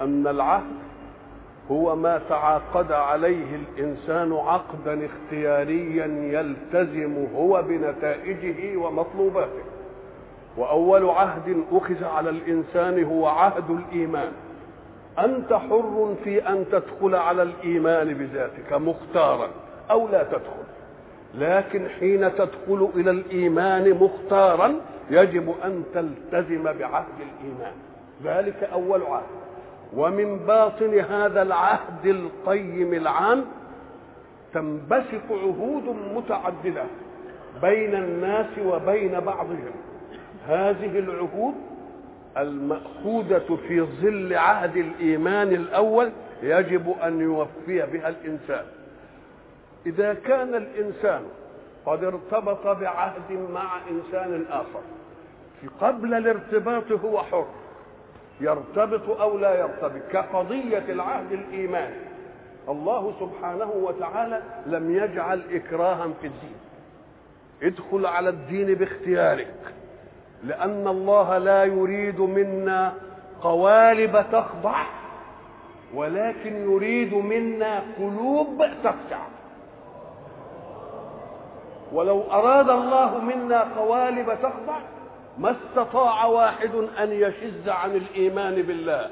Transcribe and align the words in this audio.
أن 0.00 0.26
العهد 0.26 0.78
هو 1.70 1.96
ما 1.96 2.20
تعاقد 2.28 2.92
عليه 2.92 3.56
الإنسان 3.56 4.32
عقدا 4.32 5.06
اختياريا 5.06 6.06
يلتزم 6.06 7.26
هو 7.36 7.62
بنتائجه 7.62 8.76
ومطلوباته. 8.76 9.64
وأول 10.56 11.08
عهد 11.08 11.64
أخذ 11.72 12.04
على 12.04 12.30
الإنسان 12.30 13.04
هو 13.04 13.26
عهد 13.26 13.70
الإيمان. 13.70 14.32
أنت 15.18 15.52
حر 15.52 16.14
في 16.24 16.48
أن 16.48 16.64
تدخل 16.72 17.14
على 17.14 17.42
الإيمان 17.42 18.14
بذاتك 18.14 18.72
مختارا 18.72 19.48
أو 19.90 20.08
لا 20.08 20.22
تدخل. 20.22 20.68
لكن 21.34 21.88
حين 21.88 22.34
تدخل 22.34 22.88
إلى 22.94 23.10
الإيمان 23.10 23.94
مختارا 23.94 24.74
يجب 25.10 25.54
أن 25.64 25.84
تلتزم 25.94 26.62
بعهد 26.62 27.04
الإيمان. 27.20 27.72
ذلك 28.24 28.68
أول 28.72 29.02
عهد. 29.02 29.47
ومن 29.96 30.38
باطن 30.38 30.98
هذا 30.98 31.42
العهد 31.42 32.06
القيم 32.06 32.94
العام 32.94 33.44
تنبثق 34.54 35.30
عهود 35.30 35.96
متعددة 36.14 36.84
بين 37.62 37.94
الناس 37.94 38.58
وبين 38.66 39.20
بعضهم. 39.20 39.70
هذه 40.46 40.98
العهود 40.98 41.54
المأخوذة 42.38 43.58
في 43.68 43.80
ظل 43.80 44.34
عهد 44.34 44.76
الإيمان 44.76 45.48
الأول 45.48 46.10
يجب 46.42 46.94
أن 47.04 47.20
يوفي 47.20 47.86
بها 47.92 48.08
الإنسان. 48.08 48.64
إذا 49.86 50.14
كان 50.14 50.54
الإنسان 50.54 51.22
قد 51.86 52.04
ارتبط 52.04 52.66
بعهد 52.66 53.32
مع 53.54 53.76
إنسان 53.90 54.44
آخر 54.50 54.80
قبل 55.80 56.14
الارتباط 56.14 56.92
هو 56.92 57.22
حر. 57.22 57.46
يرتبط 58.40 59.20
أو 59.20 59.38
لا 59.38 59.54
يرتبط 59.54 60.02
كقضية 60.12 60.84
العهد 60.88 61.32
الايماني 61.32 61.96
الله 62.68 63.12
سبحانه 63.20 63.70
وتعالى 63.74 64.42
لم 64.66 64.94
يجعل 64.94 65.42
إكراها 65.52 66.08
في 66.20 66.26
الدين. 66.26 66.56
ادخل 67.62 68.06
على 68.06 68.28
الدين 68.28 68.74
باختيارك 68.74 69.54
لأن 70.44 70.88
الله 70.88 71.38
لا 71.38 71.64
يريد 71.64 72.20
منا 72.20 72.94
قوالب 73.42 74.24
تخضع 74.32 74.82
ولكن 75.94 76.72
يريد 76.72 77.14
منا 77.14 77.82
قلوب 77.98 78.64
تخشع 78.84 79.20
ولو 81.92 82.22
أراد 82.30 82.70
الله 82.70 83.18
منا 83.18 83.60
قوالب 83.76 84.26
تخضع 84.42 84.78
ما 85.38 85.56
استطاع 85.56 86.24
واحد 86.24 86.74
أن 86.74 87.12
يشز 87.12 87.68
عن 87.68 87.96
الإيمان 87.96 88.62
بالله. 88.62 89.10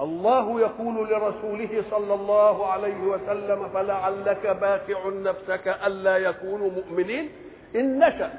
الله 0.00 0.60
يقول 0.60 1.08
لرسوله 1.08 1.82
صلى 1.90 2.14
الله 2.14 2.66
عليه 2.66 3.00
وسلم 3.00 3.68
فلعلك 3.68 4.46
باخع 4.46 5.08
نفسك 5.08 5.76
ألا 5.86 6.16
يكونوا 6.16 6.70
مؤمنين؟ 6.70 7.28
إن 7.76 7.98
نشأ. 7.98 8.32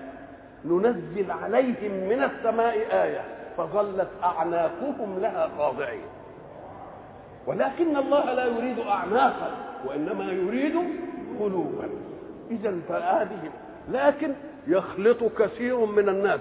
ننزل 0.65 1.31
عليهم 1.31 1.91
من 1.91 2.23
السماء 2.23 3.03
آية 3.03 3.21
فظلت 3.57 4.09
أعناقهم 4.23 5.19
لها 5.19 5.49
خاضعين. 5.57 6.07
ولكن 7.47 7.97
الله 7.97 8.33
لا 8.33 8.45
يريد 8.45 8.79
أعناقا 8.79 9.51
وإنما 9.85 10.31
يريد 10.31 10.75
قلوبا. 11.39 11.89
اذا 12.51 12.79
فهذه 12.89 13.51
لكن 13.91 14.33
يخلط 14.67 15.23
كثير 15.23 15.85
من 15.85 16.09
الناس. 16.09 16.39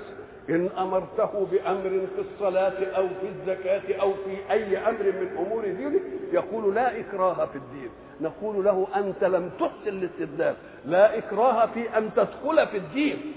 إن 0.51 0.69
أمرته 0.79 1.47
بأمر 1.53 2.07
في 2.17 2.21
الصلاة 2.21 2.85
أو 2.97 3.09
في 3.09 3.27
الزكاة 3.29 4.01
أو 4.01 4.13
في 4.13 4.53
أي 4.53 4.79
أمر 4.79 5.03
من 5.05 5.37
أمور 5.47 5.65
دينه 5.65 6.01
يقول 6.33 6.75
لا 6.75 7.01
إكراه 7.01 7.47
في 7.47 7.57
الدين. 7.57 7.91
نقول 8.21 8.65
له 8.65 8.87
أنت 8.97 9.25
لم 9.25 9.51
تحسن 9.61 9.89
الاستدلال. 9.99 10.55
لا 10.87 11.19
إكراه 11.19 11.67
في 11.67 11.99
أن 11.99 12.11
تدخل 12.17 12.67
في 12.67 12.77
الدين. 12.77 13.33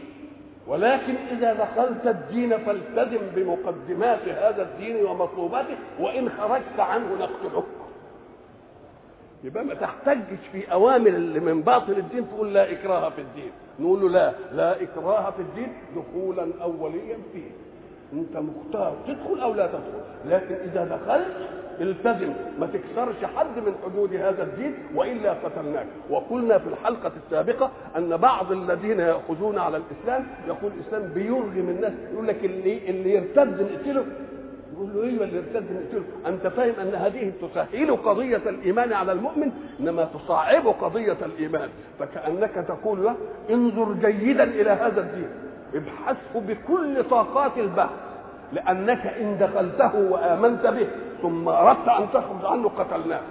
ولكن 0.68 1.16
إذا 1.32 1.54
دخلت 1.54 2.08
الدين 2.08 2.58
فالتزم 2.58 3.22
بمقدمات 3.36 4.28
هذا 4.28 4.62
الدين 4.62 5.06
ومطلوباته 5.06 5.78
وإن 6.00 6.30
خرجت 6.30 6.80
عنه 6.80 7.14
نقتلك 7.20 7.64
يبقى 9.44 9.66
ما 9.66 9.74
تحتجش 9.74 10.40
في 10.52 10.72
أوامر 10.72 11.08
اللي 11.10 11.40
من 11.40 11.62
باطل 11.62 11.92
الدين 11.92 12.28
تقول 12.30 12.54
لا 12.54 12.72
إكراه 12.72 13.10
في 13.10 13.22
الدين. 13.22 13.52
نقول 13.80 14.02
له 14.02 14.10
لا 14.10 14.32
لا 14.54 14.82
إكراه 14.82 15.32
في 15.32 15.42
الدين 15.42 15.74
دخولا 15.96 16.48
أوليا 16.62 17.18
فيه. 17.34 17.50
أنت 18.14 18.38
مختار 18.38 18.96
تدخل 19.08 19.42
أو 19.42 19.54
لا 19.54 19.68
تدخل. 19.68 20.02
لكن 20.26 20.56
إذا 20.56 20.86
دخلت 20.86 21.28
التزم. 21.82 22.34
ما 22.60 22.68
تكسرش 22.68 23.26
حد 23.36 23.60
من 23.66 23.76
حدود 23.86 24.14
هذا 24.16 24.44
الدين 24.44 24.74
وإلا 24.96 25.34
قتلناك 25.34 25.86
وقلنا 26.10 26.58
في 26.58 26.68
الحلقة 26.68 27.12
السابقة 27.26 27.72
أن 27.98 28.18
بعض 28.18 28.52
الذين 28.52 29.00
يأخذون 29.00 29.58
على 29.58 29.78
الإسلام 29.78 30.28
يقول 30.48 30.72
الإسلام 30.80 31.14
بيرغم 31.14 31.70
الناس. 31.70 31.94
يقول 32.14 32.28
لك 32.28 32.46
اللي 32.46 32.90
اللي 32.90 33.14
يرتد 33.14 33.62
نقتله 33.62 34.06
يقول 34.78 34.90
له 34.96 35.04
أيوه 35.04 35.24
اللي 35.24 35.40
ارتد 35.40 35.72
نقتله 35.72 36.04
أنت 36.28 36.48
فاهم 36.48 36.74
أن 36.82 36.96
هذه 36.96 37.32
تسهل 37.42 37.96
قضية 37.96 38.38
الإيمان 38.50 38.94
على 38.94 39.12
المؤمن 39.12 39.52
إنما 39.80 40.06
تصعب 40.06 40.68
قضية 40.68 41.18
الإيمان. 41.26 41.70
فكأنك 42.00 42.66
تقول 42.68 43.04
له 43.04 43.16
انظر 43.50 43.94
جيدا 43.94 44.44
إلى 44.44 44.70
هذا 44.70 45.02
الدين. 45.02 45.30
ابحثه 45.76 46.40
بكل 46.40 47.04
طاقات 47.04 47.58
البحث 47.58 47.90
لأنك 48.54 49.08
إن 49.08 49.38
دخلته 49.40 49.96
وآمنت 50.12 50.68
به 50.68 50.88
ثم 51.22 51.48
أردت 51.50 51.88
أن 51.88 52.08
تخرج 52.14 52.46
عنه 52.46 52.70
قتلناك 52.70 53.22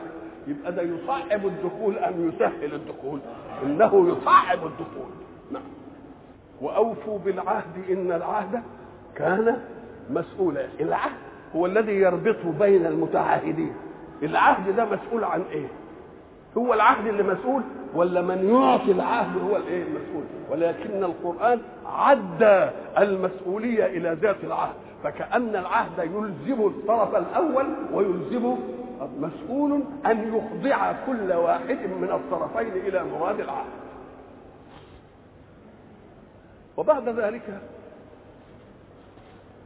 يبقى 0.47 0.73
ده 0.73 0.83
يصعب 0.83 1.47
الدخول 1.47 1.99
أم 1.99 2.29
يسهل 2.29 2.75
الدخول؟ 2.75 3.21
إنه 3.63 4.09
يصعب 4.09 4.59
الدخول. 4.67 5.11
نعم. 5.53 5.63
وأوفوا 6.61 7.19
بالعهد 7.19 7.91
إن 7.91 8.13
العهد 8.13 8.63
كان 9.15 9.57
مسؤولا. 10.11 10.67
العهد 10.81 11.26
هو 11.57 11.67
الذي 11.67 11.93
يربط 11.93 12.37
بين 12.61 12.87
المتعاهدين. 12.87 13.73
العهد 14.23 14.77
ده 14.77 14.85
مسؤول 14.85 15.25
عن 15.25 15.43
إيه؟ 15.53 15.67
هو 16.59 16.75
العهد 16.75 17.07
اللي 17.07 17.23
مسؤول 17.23 17.63
ولا 17.95 18.23
من 18.23 18.51
يعطي 18.51 18.93
العهد 18.93 19.43
هو 19.43 19.57
الإيه 19.57 19.83
المسؤول؟ 19.83 20.25
ولكن 20.51 21.05
القرآن 21.05 21.61
عدى 21.87 22.71
المسؤولية 22.99 23.87
إلى 23.87 24.17
ذات 24.23 24.37
العهد 24.45 24.75
فكأن 25.05 25.57
العهد 25.57 25.99
يلزم 25.99 26.67
الطرف 26.67 27.17
الأول 27.17 27.67
ويلزم 27.93 28.57
مسؤول 29.21 29.81
أن 30.07 30.35
يخضع 30.37 30.93
كل 31.07 31.33
واحد 31.33 31.79
من 32.01 32.09
الطرفين 32.13 32.73
إلى 32.73 33.05
مراد 33.05 33.41
العهد. 33.41 33.67
وبعد 36.77 37.09
ذلك 37.09 37.61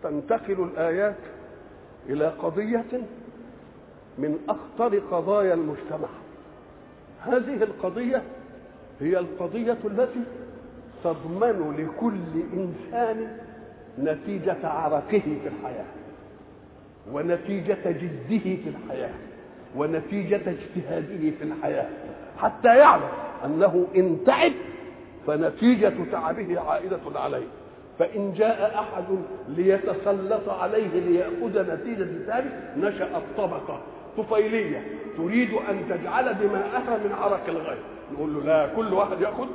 تنتقل 0.02 0.68
الآيات 0.74 1.16
إلى 2.08 2.26
قضية 2.28 2.84
من 4.18 4.38
أخطر 4.48 4.98
قضايا 4.98 5.54
المجتمع. 5.54 6.08
هذه 7.20 7.62
القضية 7.62 8.22
هي 9.00 9.18
القضية 9.18 9.78
التي 9.84 10.20
تضمن 11.04 11.74
لكل 11.78 12.42
إنسان 12.52 13.36
نتيجة 13.98 14.68
عرقه 14.68 15.20
في 15.20 15.48
الحياة 15.48 15.84
ونتيجة 17.12 17.78
جده 17.86 18.38
في 18.38 18.68
الحياة 18.68 19.10
ونتيجة 19.76 20.36
اجتهاده 20.36 21.30
في 21.38 21.42
الحياة 21.44 21.88
حتى 22.38 22.68
يعلم 22.78 23.08
أنه 23.44 23.86
إن 23.96 24.18
تعب 24.26 24.52
فنتيجة 25.26 25.92
تعبه 26.12 26.60
عائدة 26.60 27.00
عليه 27.14 27.46
فإن 28.00 28.32
جاء 28.32 28.74
أحد 28.74 29.04
ليتسلط 29.48 30.48
عليه 30.48 30.88
ليأخذ 31.00 31.74
نتيجة 31.74 32.08
ذلك 32.26 32.52
نشأت 32.76 33.22
طبقة 33.36 33.80
طفيلية 34.16 34.84
تريد 35.16 35.50
أن 35.52 35.84
تجعل 35.90 36.24
دماءها 36.38 36.98
من 37.04 37.12
عرق 37.22 37.48
الغير 37.48 37.78
نقول 38.12 38.34
له 38.34 38.40
لا 38.40 38.66
كل 38.76 38.94
واحد 38.94 39.20
يأخذ 39.20 39.46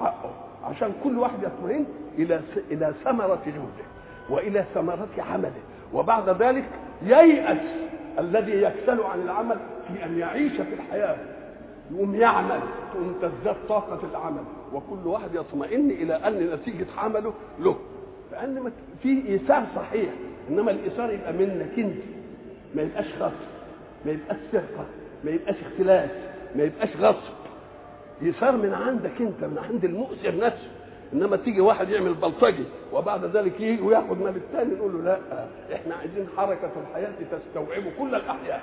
حقه 0.00 0.30
عشان 0.64 0.92
كل 1.04 1.18
واحد 1.18 1.42
يطمئن 1.42 1.86
إلى 2.18 2.40
إلى 2.70 2.94
ثمرة 3.04 3.42
جهده 3.46 3.84
وإلى 4.30 4.64
ثمرة 4.74 5.08
عمله. 5.18 5.62
وبعد 5.94 6.28
ذلك 6.42 6.64
ييأس 7.02 7.58
الذي 8.18 8.62
يكسل 8.62 9.00
عن 9.00 9.22
العمل 9.24 9.56
في 9.88 10.04
أن 10.04 10.18
يعيش 10.18 10.52
في 10.52 10.74
الحياة. 10.74 11.16
يقوم 11.94 12.14
يعمل 12.14 12.60
تقوم 12.92 13.14
تزداد 13.22 13.56
طاقة 13.68 13.98
العمل. 14.10 14.44
وكل 14.72 15.06
واحد 15.06 15.34
يطمئن 15.34 15.90
إلى 15.90 16.14
أن 16.14 16.50
نتيجة 16.54 16.86
عمله 16.98 17.32
له. 17.58 17.76
لأن 18.34 18.72
في 19.02 19.22
إيثار 19.28 19.66
صحيح. 19.76 20.10
إنما 20.50 20.70
الإيثار 20.70 21.10
يبقى 21.12 21.32
منك 21.32 21.78
انت 21.78 21.94
ما 22.74 22.82
يبقاش 22.82 23.06
خطف 23.20 23.32
ما 24.06 24.12
يبقاش 24.12 24.36
سرقه 24.52 24.84
ما 25.24 25.30
يبقاش 25.30 25.56
اختلاس 25.72 26.10
ما 26.56 26.62
يبقاش 26.62 26.96
غصب. 26.96 27.34
يصار 28.22 28.52
من 28.56 28.74
عندك 28.74 29.20
أنت 29.20 29.44
من 29.44 29.58
عند 29.70 29.84
المؤثر 29.84 30.36
نفسه. 30.36 30.70
إنما 31.12 31.36
تيجي 31.36 31.60
واحد 31.60 31.88
يعمل 31.88 32.14
بلطجي 32.14 32.64
وبعد 32.92 33.24
ذلك 33.24 33.60
يجي 33.60 33.82
وياخد 33.82 34.20
مال 34.20 34.36
الثاني 34.36 34.74
نقول 34.74 34.92
له 34.92 35.00
لأ 35.02 35.18
إحنا 35.74 35.94
عايزين 35.94 36.26
حركة 36.36 36.70
الحياة 36.88 37.12
تستوعب 37.30 37.82
كل 37.98 38.14
الأحياء. 38.14 38.62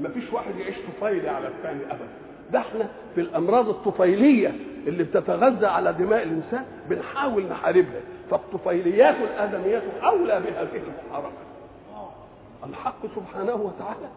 ما 0.00 0.08
فيش 0.08 0.32
واحد 0.32 0.56
يعيش 0.58 0.76
طفيلي 1.00 1.28
على 1.28 1.48
الثاني 1.48 1.84
ابدا. 1.84 2.08
ده 2.52 2.58
إحنا 2.58 2.88
في 3.14 3.20
الأمراض 3.20 3.68
الطفيلية 3.68 4.54
اللي 4.86 5.04
بتتغذى 5.04 5.66
على 5.66 5.92
دماء 5.92 6.22
الإنسان 6.22 6.64
بنحاول 6.90 7.42
نحاربها. 7.46 8.00
فالطفيليات 8.30 9.14
الادميات 9.16 9.82
أولى 10.02 10.40
بهذه 10.40 10.82
المحاربة. 10.82 11.36
الحق 12.66 13.06
سبحانه 13.16 13.54
وتعالى 13.54 14.08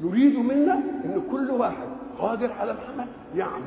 يريد 0.00 0.38
منا 0.38 0.74
إن 1.04 1.22
كل 1.30 1.50
واحد 1.50 1.86
قادر 2.18 2.52
على 2.52 2.70
العمل 2.70 3.06
يعمل. 3.36 3.62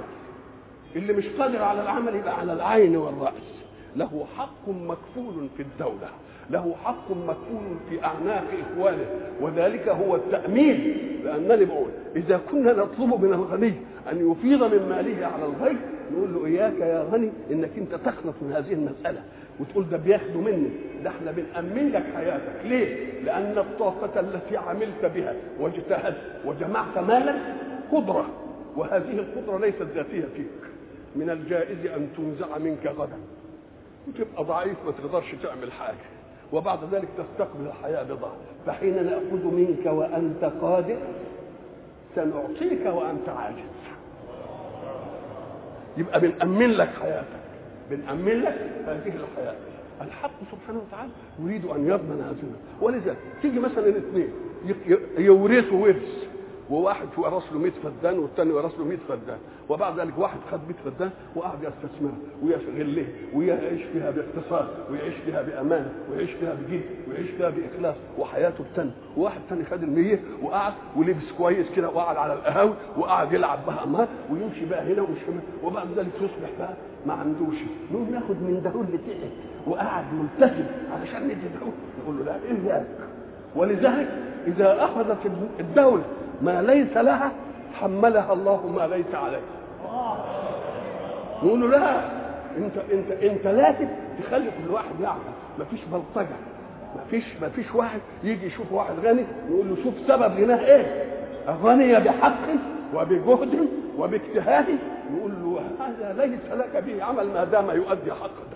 اللي 0.95 1.13
مش 1.13 1.25
قادر 1.27 1.61
على 1.63 1.81
العمل 1.81 2.15
يبقى 2.15 2.39
على 2.39 2.53
العين 2.53 2.97
والرأس. 2.97 3.33
له 3.95 4.25
حق 4.37 4.69
مكفول 4.69 5.47
في 5.57 5.63
الدولة 5.63 6.07
له 6.49 6.75
حق 6.83 7.11
مكفول 7.11 7.77
في 7.89 8.05
أعناق 8.05 8.43
إخوانه 8.71 9.05
وذلك 9.41 9.89
هو 9.89 10.15
التأمين 10.15 10.97
لانني 11.23 11.65
بقول 11.65 11.89
إذا 12.15 12.39
كنا 12.51 12.73
نطلب 12.73 13.21
من 13.21 13.33
الغني 13.33 13.73
أن 14.11 14.31
يفيض 14.31 14.63
من 14.63 14.89
ماله 14.89 15.25
على 15.25 15.45
الغير 15.45 15.77
نقول 16.13 16.33
له 16.33 16.45
إياك 16.45 16.79
يا 16.79 17.03
غني 17.11 17.31
إنك 17.51 17.69
أنت 17.77 17.95
تخلص 17.95 18.35
من 18.41 18.53
هذه 18.53 18.73
المسألة. 18.73 19.23
وتقول 19.59 19.89
ده 19.89 19.97
بياخدوا 19.97 20.41
مني. 20.41 20.69
ده 21.03 21.09
إحنا 21.09 21.31
بنأمن 21.31 21.91
لك 21.91 22.03
حياتك. 22.15 22.65
ليه؟ 22.65 23.21
لأن 23.23 23.57
الطاقة 23.57 24.19
التي 24.19 24.57
عملت 24.57 25.05
بها 25.05 25.35
واجتهدت 25.59 26.21
وجمعت 26.45 26.97
مالا 26.97 27.35
قدرة. 27.91 28.29
وهذه 28.75 29.11
القدرة 29.19 29.59
ليست 29.59 29.81
ذاتية 29.95 30.25
فيك. 30.35 30.47
من 31.15 31.29
الجائز 31.29 31.85
أن 31.85 32.07
تنزع 32.17 32.57
منك 32.57 32.87
غدا. 32.87 33.17
وتبقى 34.07 34.43
ضعيف 34.43 34.77
ما 34.85 34.91
تقدرش 34.91 35.35
تعمل 35.43 35.71
حاجة. 35.71 36.09
وبعد 36.53 36.79
ذلك 36.91 37.07
تستقبل 37.17 37.67
الحياة 37.67 38.03
بضعف 38.03 38.37
فحين 38.65 39.05
نأخذ 39.05 39.45
منك 39.45 39.85
وأنت 39.85 40.51
قادر 40.61 40.97
سنعطيك 42.15 42.85
وأنت 42.85 43.29
عاجز. 43.29 43.69
يبقى 45.97 46.19
بنأمن 46.19 46.71
لك 46.71 46.89
حياتك. 47.01 47.38
بنأمن 47.91 48.41
لك 48.41 48.57
هذه 48.87 49.13
الحياة. 49.15 49.55
الحق 50.01 50.31
سبحانه 50.51 50.79
وتعالى 50.87 51.09
يريد 51.43 51.65
أن 51.65 51.87
يضمن 51.87 52.21
هذه 52.29 52.51
ولذلك 52.81 53.17
تيجي 53.41 53.59
مثلا 53.59 53.85
الاثنين 53.85 54.29
يورثوا 55.17 55.81
ورث 55.81 56.28
وواحد 56.69 57.07
ورث 57.17 57.43
له 57.53 57.59
100 57.59 57.71
فدان 57.83 58.19
والثاني 58.19 58.51
ورث 58.51 58.79
له 58.79 58.85
100 58.85 58.97
فدان 59.09 59.37
وبعد 59.69 59.99
ذلك 59.99 60.17
واحد 60.17 60.37
خد 60.51 60.59
100 60.67 60.75
فدان 60.95 61.09
وقعد 61.35 61.57
يستثمرها 61.63 62.15
ويستغلها 62.43 63.05
ويعيش 63.33 63.81
فيها 63.93 64.11
باقتصاد 64.11 64.67
ويعيش 64.91 65.13
فيها 65.25 65.41
بامانه 65.41 65.91
ويعيش 66.11 66.31
فيها 66.31 66.53
بجد 66.53 66.81
ويعيش 67.09 67.29
فيها 67.29 67.49
بإخلاص 67.49 67.95
وحياته 68.17 68.61
الثانية 68.61 68.91
وواحد 69.17 69.39
ثاني 69.49 69.65
خد 69.65 69.83
ال 69.83 69.91
100 69.95 70.19
وقعد 70.43 70.73
ولبس 70.95 71.31
كويس 71.37 71.67
كده 71.75 71.89
وقعد 71.89 72.17
على 72.17 72.33
القهاوي 72.33 72.73
وقعد 72.97 73.33
يلعب 73.33 73.59
بها 73.67 73.83
امار 73.83 74.07
ويمشي 74.31 74.65
بقى 74.65 74.93
هنا 74.93 75.01
ومش 75.01 75.19
هنا. 75.27 75.41
وبعد 75.63 75.87
ذلك 75.97 76.15
يصبح 76.15 76.49
بقى 76.59 76.73
ما 77.05 77.13
عندوش. 77.13 77.55
نقوم 77.91 78.09
ناخد 78.11 78.35
من 78.41 78.61
ده 78.63 78.81
اللي 78.81 78.97
تعب 78.97 79.29
وقعد 79.67 80.03
ملتزم 80.13 80.65
علشان 80.91 81.23
ندي 81.23 81.33
ده 81.35 81.71
نقول 82.03 82.17
له 82.19 82.25
لا 82.25 82.35
إيه 82.69 82.87
ولذلك 83.55 84.09
إذا 84.47 84.83
أخذت 84.83 85.17
الدولة 85.59 86.03
ما 86.41 86.61
ليس 86.61 86.97
لها 86.97 87.31
حملها 87.73 88.33
الله 88.33 88.67
ما 88.67 88.87
ليس 88.95 89.15
عليه 89.15 89.41
نقول 91.43 91.61
له 91.61 91.67
لا 91.67 91.99
انت 92.57 92.77
انت 92.93 93.11
انت 93.11 93.47
لازم 93.47 93.87
تخلي 94.23 94.45
كل 94.51 94.73
واحد 94.73 94.99
يعمل. 95.01 95.19
مفيش 95.59 95.79
بلطجة 95.91 96.35
مفيش 96.95 97.23
مفيش 97.41 97.75
واحد 97.75 97.99
يجي 98.23 98.45
يشوف 98.47 98.71
واحد 98.71 98.93
غني 99.05 99.23
يقول 99.49 99.69
له 99.69 99.75
شوف 99.83 99.93
سبب 100.07 100.21
غناه 100.43 100.65
إيه؟ 100.65 101.05
غني 101.63 101.99
بحق 101.99 102.37
وبجهد 102.95 103.67
وباجتهاد. 103.97 104.65
يقول 105.17 105.31
له 105.31 105.61
هذا 105.79 106.25
ليس 106.25 106.59
لك 106.59 106.83
به 106.83 107.03
عمل 107.03 107.27
ما 107.27 107.43
دام 107.43 107.69
يؤدي 107.69 108.11
حقه 108.11 108.49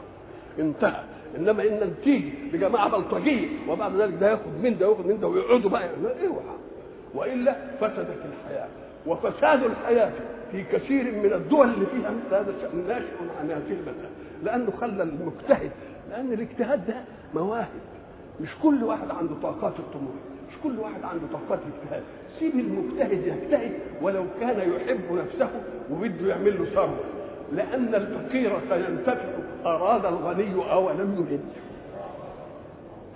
انتهى. 0.59 1.03
إنما 1.38 1.63
ان 1.63 1.94
تيجي 2.03 2.33
لجماعه 2.53 2.89
بلطجية 2.89 3.47
وبعد 3.69 3.95
ذلك 3.95 4.13
ده 4.21 4.31
ياخد 4.31 4.63
من 4.63 4.77
ده 4.77 4.88
وياخد 4.89 5.07
من 5.07 5.19
ده 5.19 5.27
ويقعدوا 5.27 5.69
بقى. 5.69 5.83
اوعى 6.27 6.56
وإلا 7.15 7.56
فسدت 7.81 8.18
الحياة. 8.25 8.68
وفساد 9.07 9.63
الحياة 9.63 10.12
في 10.51 10.63
كثير 10.63 11.04
من 11.12 11.33
الدول 11.33 11.69
اللي 11.74 11.86
فيها 11.86 12.10
مثل 12.12 12.36
هذا 12.36 12.51
الشأن 12.57 12.88
ناشئ 12.88 13.39
عن 13.42 13.51
هذه 13.51 13.71
المسألة. 13.71 14.10
لأنه 14.44 14.71
خلى 14.81 15.04
المجتهد 15.04 15.71
لأن 16.10 16.33
الاجتهاد 16.33 16.86
ده 16.88 16.95
مواهب. 17.33 17.68
مش 18.42 18.50
كل 18.63 18.83
واحد 18.83 19.12
عنده 19.12 19.36
طاقات 19.44 19.74
الطموح 19.80 20.13
مش 20.50 20.54
كل 20.63 20.80
واحد 20.80 21.04
عنده 21.04 21.24
طاقات 21.33 21.60
الاجتهاد. 21.68 22.04
سيب 22.39 22.60
المجتهد 22.60 23.27
يجتهد 23.27 23.71
ولو 24.01 24.24
كان 24.39 24.71
يحب 24.71 25.00
نفسه 25.12 25.50
وبده 25.92 26.27
يعمل 26.30 26.60
له 26.60 26.65
ثروة. 26.65 27.00
لأن 27.54 27.95
الفقير 27.95 28.51
سينتفع 28.69 29.25
اراد 29.65 30.06
الغني 30.06 30.71
أو 30.71 30.89
لم 30.89 31.25
يرد. 31.30 31.39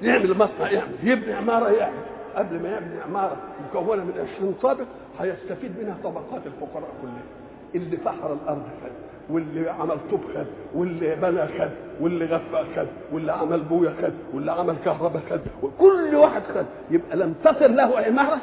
يعمل 0.02 0.34
مصنع 0.38 0.72
يعمل 0.72 0.94
يبني 1.04 1.34
عمارة 1.34 1.70
يعمل. 1.70 1.94
قبل 2.38 2.62
ما 2.64 2.78
يبني 2.78 3.02
عمارة 3.08 3.38
مكونة 3.70 4.04
من 4.04 4.28
20 4.38 4.56
طابق 4.62 4.86
هيستفيد 5.20 5.72
منها 5.80 5.98
طبقات 6.04 6.42
الفقراء 6.46 6.90
كلها. 7.02 7.24
اللي 7.76 7.98
فحر 7.98 8.34
الأرض 8.34 8.64
خد 8.84 8.92
واللي 9.30 9.70
عمل 9.70 9.98
طوب 10.12 10.20
خد 10.36 10.46
واللي 10.76 11.16
بنى 11.16 11.48
خد 11.60 11.70
واللي 12.02 12.26
غفى 12.26 12.66
خد 12.76 12.88
واللي 13.14 13.32
عمل 13.32 13.62
بويا 13.62 13.94
خد 14.02 14.14
واللي 14.34 14.52
عمل 14.52 14.76
كهرباء 14.86 15.22
خد 15.30 15.42
وكل 15.64 16.16
واحد 16.16 16.42
خد. 16.56 16.66
يبقى 16.92 17.18
لم 17.18 17.34
تصل 17.44 17.76
له 17.76 18.00
عماره 18.00 18.38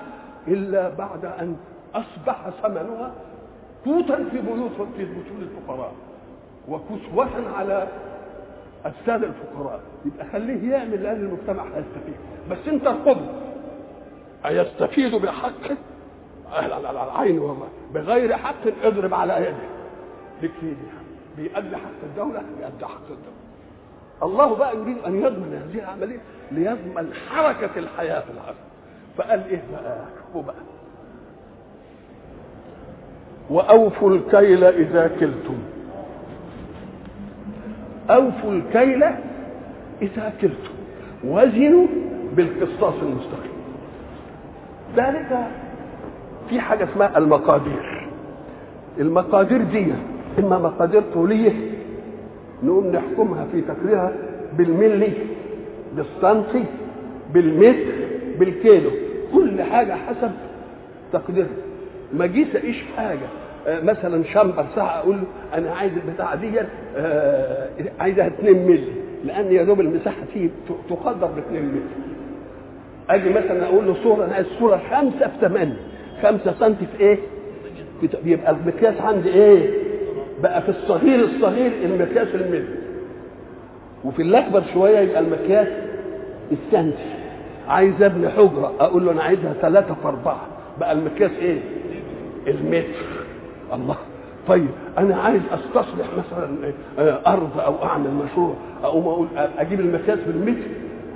إلا 0.49 0.89
بعد 0.89 1.25
أن 1.25 1.57
أصبح 1.95 2.51
ثمنها 2.63 3.13
قوتا 3.85 4.17
في 4.17 4.41
بيوت 4.41 4.71
في 4.97 5.05
بيوت 5.05 5.27
الفقراء 5.43 5.93
وكسوة 6.69 7.29
على 7.57 7.89
أجساد 8.85 9.25
الفقراء. 9.25 9.81
يبقى 10.07 10.27
خليه 10.33 10.73
يعمل 10.73 11.03
لأن 11.03 11.17
المجتمع 11.17 11.63
هيستفيد. 11.65 12.15
بس 12.51 12.69
أنت 12.69 12.87
ارفضه 12.87 13.27
أيستفيد 14.47 15.15
بحق؟ 15.15 15.73
على 16.53 16.91
العين 16.91 17.39
والله 17.39 17.69
بغير 17.95 18.37
حق 18.37 18.55
اضرب 18.85 19.15
على 19.15 19.37
يده. 19.37 19.75
بكفيد 20.43 20.77
بيأدي 21.37 21.77
حق 21.77 22.03
الدولة 22.03 22.43
بيأدي 22.59 22.87
حق 22.87 23.01
الدولة. 23.11 23.35
الله 24.23 24.57
بقى 24.57 24.77
يريد 24.77 24.97
أن 25.07 25.23
يضمن 25.23 25.63
هذه 25.69 25.79
العملية 25.83 26.19
ليضمن 26.53 27.13
حركة 27.31 27.71
الحياة 27.77 28.21
في 28.21 28.31
الأرض 28.31 28.57
فقال 29.17 29.43
إيه 29.51 29.63
بقى؟ 29.73 29.97
شوفوا 30.27 30.43
بقى. 30.43 30.55
وأوفوا 33.51 34.11
الكيل 34.11 34.65
إذا 34.65 35.09
كلتم. 35.21 35.59
أوفوا 38.11 38.53
الكيل 38.53 39.03
إذا 40.03 40.33
كلتم. 40.41 40.75
وزنوا 41.25 41.87
بالقسطاس 42.33 42.95
المستقيم. 43.03 43.54
ذلك 44.97 45.47
في 46.51 46.61
حاجة 46.61 46.85
اسمها 46.93 47.19
المقادير. 47.19 48.09
المقادير 49.01 49.63
دي 49.63 49.87
إما 50.39 50.59
مقادير 50.59 51.03
طولية 51.15 51.53
نقوم 52.63 52.87
نحكمها 52.87 53.47
في 53.53 53.61
تقديرها 53.61 54.13
بالملي 54.59 55.13
بالسنتي 55.97 56.65
بالمتر 57.35 57.93
بالكيلو 58.39 58.91
كل 59.33 59.63
حاجة 59.63 59.93
حسب 59.93 60.31
تقديرها. 61.13 61.49
ما 62.15 62.27
جيش 62.27 62.57
أعيش 62.57 62.81
في 62.81 62.93
حاجة 62.97 63.27
آه 63.67 63.81
مثلا 63.81 64.25
شمبر 64.25 64.67
ساعة 64.75 64.99
أقول 64.99 65.17
له 65.17 65.25
أنا 65.59 65.71
عايز 65.75 65.93
البتاعة 66.07 66.35
دي 66.37 66.61
آه 66.97 67.69
عايزها 68.01 68.27
2 68.27 68.67
ملي 68.67 68.85
لأن 69.25 69.53
يا 69.53 69.63
دوب 69.65 69.81
المساحة 69.81 70.17
فيه 70.35 70.49
تقدر 70.89 71.27
ب 71.27 71.39
2 71.39 71.63
ملي 71.63 71.81
أجي 73.11 73.31
مثلا 73.31 73.65
أقول 73.67 73.87
له 73.87 73.97
صورة 74.03 74.25
أنا 74.25 74.35
عايز 74.35 74.47
صورة 74.59 74.81
5 74.91 75.11
في 75.19 75.41
8 75.49 75.73
5 76.23 76.53
سم 76.61 76.75
في 76.75 77.01
إيه؟ 77.01 77.19
في 78.01 78.09
بيبقى 78.25 78.51
المقياس 78.51 79.01
عندي 79.01 79.29
إيه؟ 79.29 79.71
بقى 80.43 80.63
في 80.63 80.69
الصغير 80.69 81.25
الصغير 81.25 81.73
المقياس 81.85 82.29
الملي 82.35 82.65
وفي 84.05 84.23
الأكبر 84.23 84.63
شوية 84.75 84.99
يبقى 84.99 85.21
المقياس 85.21 85.69
السنتي 86.53 87.15
عايز 87.69 88.03
ابني 88.03 88.29
حجرة 88.29 88.73
أقول 88.81 89.07
له 89.07 89.13
أنا 89.13 89.23
عايزها 89.23 89.53
ثلاثة 89.63 89.95
في 89.95 90.09
أربعة. 90.09 90.41
بقى 90.81 90.93
المقياس 90.93 91.31
إيه؟ 91.43 91.59
المتر. 92.47 93.05
الله. 93.75 93.97
طيب 94.49 94.67
أنا 94.99 95.17
عايز 95.17 95.43
استصلح 95.53 96.07
مثلا 96.19 96.57
ارض 97.27 97.61
أو 97.61 97.85
اعمل 97.85 98.11
مشروع 98.11 98.55
اقوم 98.85 99.07
أقول 99.09 99.27
أجيب 99.59 99.81
المقياس 99.81 100.19
بالمتر. 100.27 100.69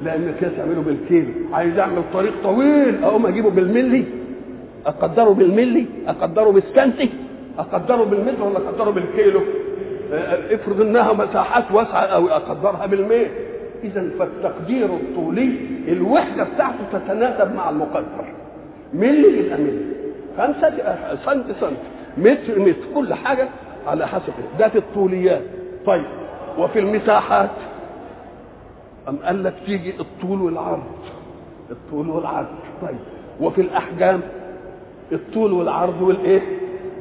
لا 0.03 0.15
المقياس 0.15 0.53
أعمله 0.61 0.81
بالكيلو 0.83 1.29
عايز 1.53 1.79
أعمل 1.79 2.03
طريق 2.13 2.33
طويل. 2.43 3.05
أقوم 3.05 3.27
أجيبه 3.27 3.51
بالملي. 3.51 4.05
أقدره 4.87 5.31
بالملي. 5.31 5.87
أقدره 6.07 6.51
بالسنتي 6.51 7.11
أقدره 7.59 8.05
بالمتر 8.05 8.43
ولا 8.43 8.57
أقدره 8.57 8.91
بالكيلو. 8.91 9.41
افرض 10.51 10.81
إنها 10.81 11.13
مساحات 11.13 11.65
واسعة 11.73 12.01
أو 12.01 12.29
أقدرها 12.29 12.87
بالمتر 12.87 13.31
اذا 13.85 14.11
فالتقدير 14.19 14.85
الطولي 14.87 15.53
الوحدة 15.89 16.45
بتاعته 16.55 16.79
تتناسب 16.93 17.55
مع 17.55 17.71
المقدر. 17.71 18.25
ملي 18.95 19.39
يبقى 19.39 19.59
ملي. 19.59 19.81
خمسة 20.39 20.73
سنت 21.25 21.45
سنت. 21.61 21.79
متر 22.19 22.59
متر. 22.59 22.77
كل 22.95 23.15
حاجة 23.15 23.49
على 23.87 24.09
حسب. 24.09 24.33
ده 24.59 24.69
في 24.69 24.79
الطوليات. 24.79 25.43
طيب. 25.87 26.05
وفي 26.59 26.79
المساحات. 26.79 27.51
أم 29.09 29.17
قال 29.17 29.45
لك 29.45 29.55
تيجي 29.67 29.95
الطول 30.01 30.43
والعرض؟ 30.43 30.83
الطول 31.71 32.09
والعرض. 32.11 32.47
طيب. 32.83 32.99
وفي 33.41 33.61
الأحجام 33.61 34.21
الطول 35.13 35.53
والعرض 35.53 36.03
والإيه؟ 36.03 36.41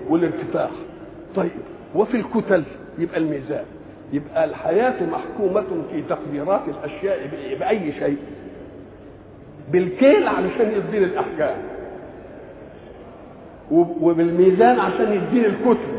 والارتفاع. 0.10 0.70
طيب. 1.36 1.52
وفي 1.96 2.18
الكتل 2.18 2.64
يبقى 3.00 3.18
الميزان. 3.18 3.66
يبقى 4.14 4.46
الحياة 4.46 4.96
محكومة 5.06 5.66
في 5.92 6.02
تقديرات 6.10 6.62
الأشياء 6.68 7.20
بأي 7.60 7.94
شيء. 7.94 8.18
بالكيل 9.72 10.28
علشان 10.28 10.72
يديني 10.72 11.06
الأحجام. 11.06 11.58
وبالميزان 14.02 14.80
عشان 14.80 15.14
يديني 15.14 15.46
الكتل. 15.48 15.98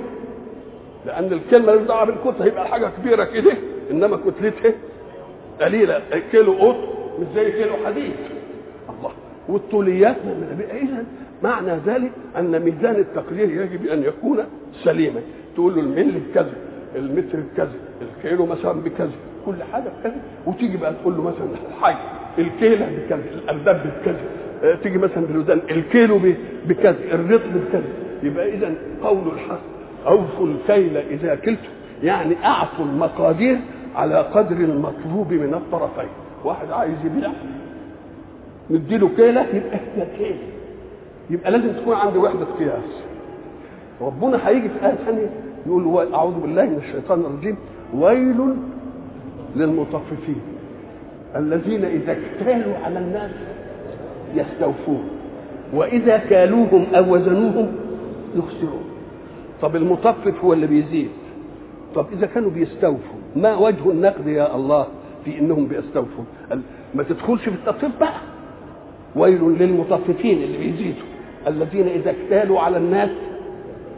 لأن 1.07 1.33
الكلمة 1.33 1.67
مالهاش 1.67 1.87
دعوة 1.88 2.05
بالكتل 2.05 2.43
هيبقى 2.43 2.69
حاجة 2.69 2.91
كبيرة 2.99 3.25
كده 3.25 3.53
إنما 3.91 4.17
كتلتها 4.17 4.73
قليلة 5.61 6.00
كيلو 6.33 6.53
قط 6.53 6.77
مش 7.21 7.27
زي 7.35 7.50
كيلو 7.53 7.75
حديد. 7.87 8.12
الله. 8.91 9.11
والطوليات 9.49 10.17
إذا 10.73 11.05
معنى 11.43 11.73
ذلك 11.87 12.12
أن 12.38 12.61
ميزان 12.62 12.97
التقدير 12.97 13.50
يجب 13.62 13.87
أن 13.87 14.03
يكون 14.03 14.38
سليما. 14.85 15.21
تقول 15.55 15.75
له 15.75 15.81
الملي 15.81 16.21
بكذا 16.31 16.53
المتر 16.97 17.38
بكذا 17.53 17.73
الكيلو 18.03 18.47
مثلا 18.47 18.73
بكذا 18.73 19.11
كل 19.47 19.62
حاجة 19.73 19.88
بكذا. 20.00 20.17
وتيجي 20.47 20.77
بقى 20.77 20.95
تقول 20.95 21.15
له 21.17 21.23
مثلا 21.23 21.47
الحي 21.69 21.95
الكيلة 22.38 22.91
بكذا 22.97 23.23
الارداب 23.35 23.83
بكذا. 24.00 24.21
تيجي 24.83 24.99
مثلا 24.99 25.27
بالوزن 25.27 25.61
الكيلو 25.71 26.21
بكذا 26.69 26.97
الرطل 27.12 27.49
بكذا. 27.49 27.88
يبقى 28.23 28.55
اذا 28.55 28.75
قول 29.03 29.29
الحق 29.35 29.61
أوفوا 30.07 30.47
الكيل 30.47 30.97
إذا 30.97 31.35
كلتم. 31.35 31.69
يعني 32.03 32.35
أعطوا 32.45 32.85
المقادير 32.85 33.59
على 33.97 34.14
قدر 34.18 34.57
المطلوب 34.57 35.33
من 35.33 35.54
الطرفين. 35.54 36.09
واحد 36.45 36.71
عايز 36.71 36.95
يبيع 37.04 37.30
نديله 38.71 39.09
كيلة 39.16 39.40
يبقى 39.40 39.75
إحنا 39.75 40.04
كيلة. 40.18 40.38
يبقى 41.30 41.50
لازم 41.50 41.73
تكون 41.73 41.95
عندي 41.95 42.18
وحدة 42.18 42.47
قياس. 42.59 43.02
ربنا 44.00 44.49
هيجي 44.49 44.68
في 44.68 44.87
آية 44.87 44.95
ثانية 45.07 45.30
يقول 45.66 46.14
أعوذ 46.14 46.40
بالله 46.40 46.64
من 46.64 46.76
الشيطان 46.76 47.21
الرجيم. 47.21 47.57
ويل 47.95 48.54
للمطففين 49.57 50.40
الذين 51.37 51.85
إذا 51.85 52.12
اكتالوا 52.12 52.76
على 52.85 52.99
الناس 52.99 53.30
يستوفون 54.35 55.09
وإذا 55.75 56.16
كالوهم 56.18 56.87
أو 56.95 57.14
وزنوهم 57.14 57.68
يخسرون. 58.37 58.85
طب 59.62 59.76
المطفف 59.76 60.45
هو 60.45 60.52
اللي 60.52 60.66
بيزيد. 60.66 61.09
طب 61.95 62.07
إذا 62.12 62.26
كانوا 62.26 62.50
بيستوفوا 62.50 63.17
ما 63.42 63.57
وجه 63.57 63.90
النقد 63.90 64.26
يا 64.26 64.57
الله 64.57 64.87
في 65.25 65.38
إنهم 65.38 65.66
بيستوفوا؟ 65.66 66.25
ما 66.95 67.02
تدخلش 67.02 67.42
في 67.42 67.49
التطفيف 67.54 67.90
بقى. 68.00 68.12
ويل 69.16 69.57
للمطففين 69.59 70.42
اللي 70.42 70.59
بيزيدوا 70.59 71.02
الذين 71.47 71.87
إذا 71.88 72.11
اكتالوا 72.11 72.61
على 72.61 72.76
الناس 72.76 73.11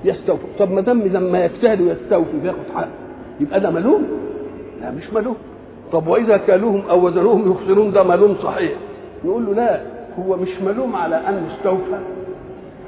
يستوفوا. 0.05 0.49
طب 0.59 0.71
ما 0.71 0.81
دام 0.81 1.03
لما 1.03 1.45
يجتهد 1.45 1.81
ويستوفي 1.81 2.39
بياخد 2.43 2.59
حق 2.75 2.89
يبقى 3.41 3.61
ده 3.61 3.71
ملوم. 3.71 4.07
لا 4.81 4.91
مش 4.91 5.13
ملوم. 5.13 5.37
طب 5.93 6.07
وإذا 6.07 6.37
كالوهم 6.37 6.83
أو 6.91 7.07
وزنوهم 7.07 7.51
يخسرون 7.53 7.93
ده 7.93 8.03
ملوم 8.03 8.37
صحيح. 8.43 8.73
نقول 9.25 9.47
له 9.47 9.55
لا 9.55 9.81
هو 10.19 10.37
مش 10.37 10.49
ملوم 10.65 10.97
على 10.97 11.17
انه 11.17 11.43
استوفى 11.57 11.99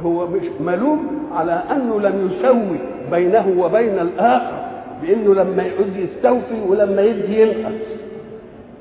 هو 0.04 0.26
مش 0.26 0.46
ملوم 0.60 1.06
على 1.34 1.62
أنه 1.70 2.00
لم 2.00 2.30
يسوي 2.32 2.78
بينه 3.10 3.54
وبين 3.58 3.98
الآخر. 3.98 4.61
بإنه 5.02 5.34
لما 5.34 5.62
يعود 5.62 5.96
يستوفي 5.96 6.60
ولما 6.66 7.02
يدي 7.02 7.42
ينقص 7.42 7.72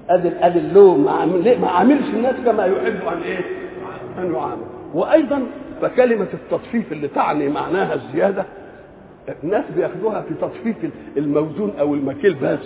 أدي 0.10 0.30
ادي 0.42 0.60
اللوم 0.60 1.04
ما 1.62 1.68
عاملش 1.70 2.06
الناس 2.14 2.36
كما 2.46 2.66
يحب 2.66 3.08
أن 3.08 3.22
إيه؟ 3.22 3.40
أن 4.20 4.34
يعامل. 4.34 4.64
وأيضا 4.94 5.44
فكلمة 5.82 6.28
التطفيف 6.34 6.92
اللي 6.92 7.08
تعني 7.08 7.50
معناها 7.50 7.94
الزيادة 7.94 8.46
الناس 9.44 9.64
بياخدوها 9.76 10.22
في 10.22 10.34
تطفيف 10.34 10.76
الموزون 11.18 11.74
أو 11.80 11.94
المكيل 11.94 12.34
بس. 12.34 12.60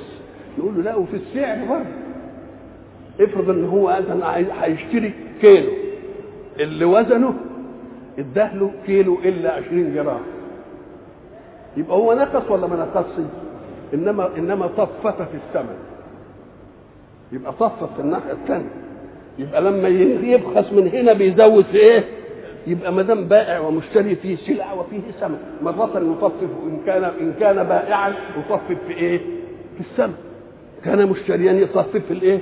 يقول 0.57 0.75
له 0.75 0.81
لا 0.81 0.95
وفي 0.95 1.15
السعر 1.15 1.57
برضه. 1.69 1.85
افرض 3.21 3.49
إن 3.49 3.65
هو 3.65 3.89
أنا 3.89 4.35
هيشتري 4.63 5.13
كيلو. 5.41 5.71
اللي 6.59 6.85
وزنه 6.85 7.33
اداله 8.19 8.71
كيلو 8.85 9.17
إلا 9.25 9.51
20 9.51 9.93
جرام. 9.95 10.19
يبقى 11.77 11.97
هو 11.97 12.13
نقص 12.13 12.51
ولا 12.51 12.67
ما 12.67 12.75
نقصش؟ 12.75 13.23
إنما 13.93 14.29
إنما 14.37 14.67
طفت 14.67 15.21
في 15.21 15.37
الثمن. 15.47 15.75
يبقى 17.31 17.51
طفت 17.53 17.93
في 17.95 17.99
الناحية 17.99 18.31
الثانية. 18.31 18.69
يبقى 19.39 19.61
لما 19.61 19.87
يبخس 20.27 20.73
من 20.73 20.87
هنا 20.87 21.13
بيزود 21.13 21.65
في 21.65 21.77
إيه؟ 21.77 22.03
يبقى 22.67 22.93
ما 22.93 23.01
دام 23.01 23.23
بائع 23.27 23.59
ومشتري 23.59 24.15
فيه 24.15 24.35
سلعه 24.35 24.79
وفيه 24.79 25.01
ثمن. 25.19 25.37
مرة 25.63 25.91
يطفف 25.95 26.49
إن 26.65 26.79
كان 26.85 27.03
إن 27.03 27.33
كان 27.39 27.63
بائعا 27.63 28.13
يطفف 28.37 28.61
في 28.87 28.93
إيه؟ 28.93 29.17
في 29.77 29.79
الثمن. 29.81 30.13
كان 30.85 31.07
مشتريا 31.09 31.51
يطفف 31.53 31.97
في 32.07 32.11
الإيه؟ 32.11 32.39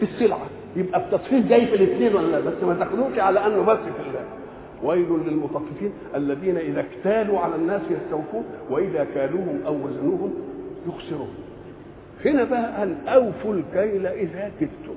في 0.00 0.02
السلعة. 0.02 0.46
يبقى 0.76 1.00
التطفيف 1.00 1.46
جاي 1.46 1.66
في 1.66 1.74
الاثنين 1.74 2.14
ولا 2.16 2.26
لا؟ 2.26 2.40
بس 2.40 2.62
ما 2.62 2.74
تاخدوش 2.74 3.18
على 3.18 3.46
أنه 3.46 3.62
بس 3.62 3.78
في 3.78 4.08
الله 4.08 4.24
ويل 4.82 5.06
للمطففين 5.26 5.92
الذين 6.16 6.56
إذا 6.56 6.80
اكتالوا 6.80 7.38
على 7.40 7.54
الناس 7.54 7.82
يستوفون 7.90 8.44
وإذا 8.70 9.06
كالوهم 9.14 9.60
أو 9.66 9.74
وزنوهم 9.74 10.34
يخسرون. 10.88 11.34
هنا 12.24 12.44
بقى 12.44 12.78
قال 12.78 12.96
أوفوا 13.08 13.54
الكيل 13.54 14.06
إذا 14.06 14.50
كدتم 14.60 14.94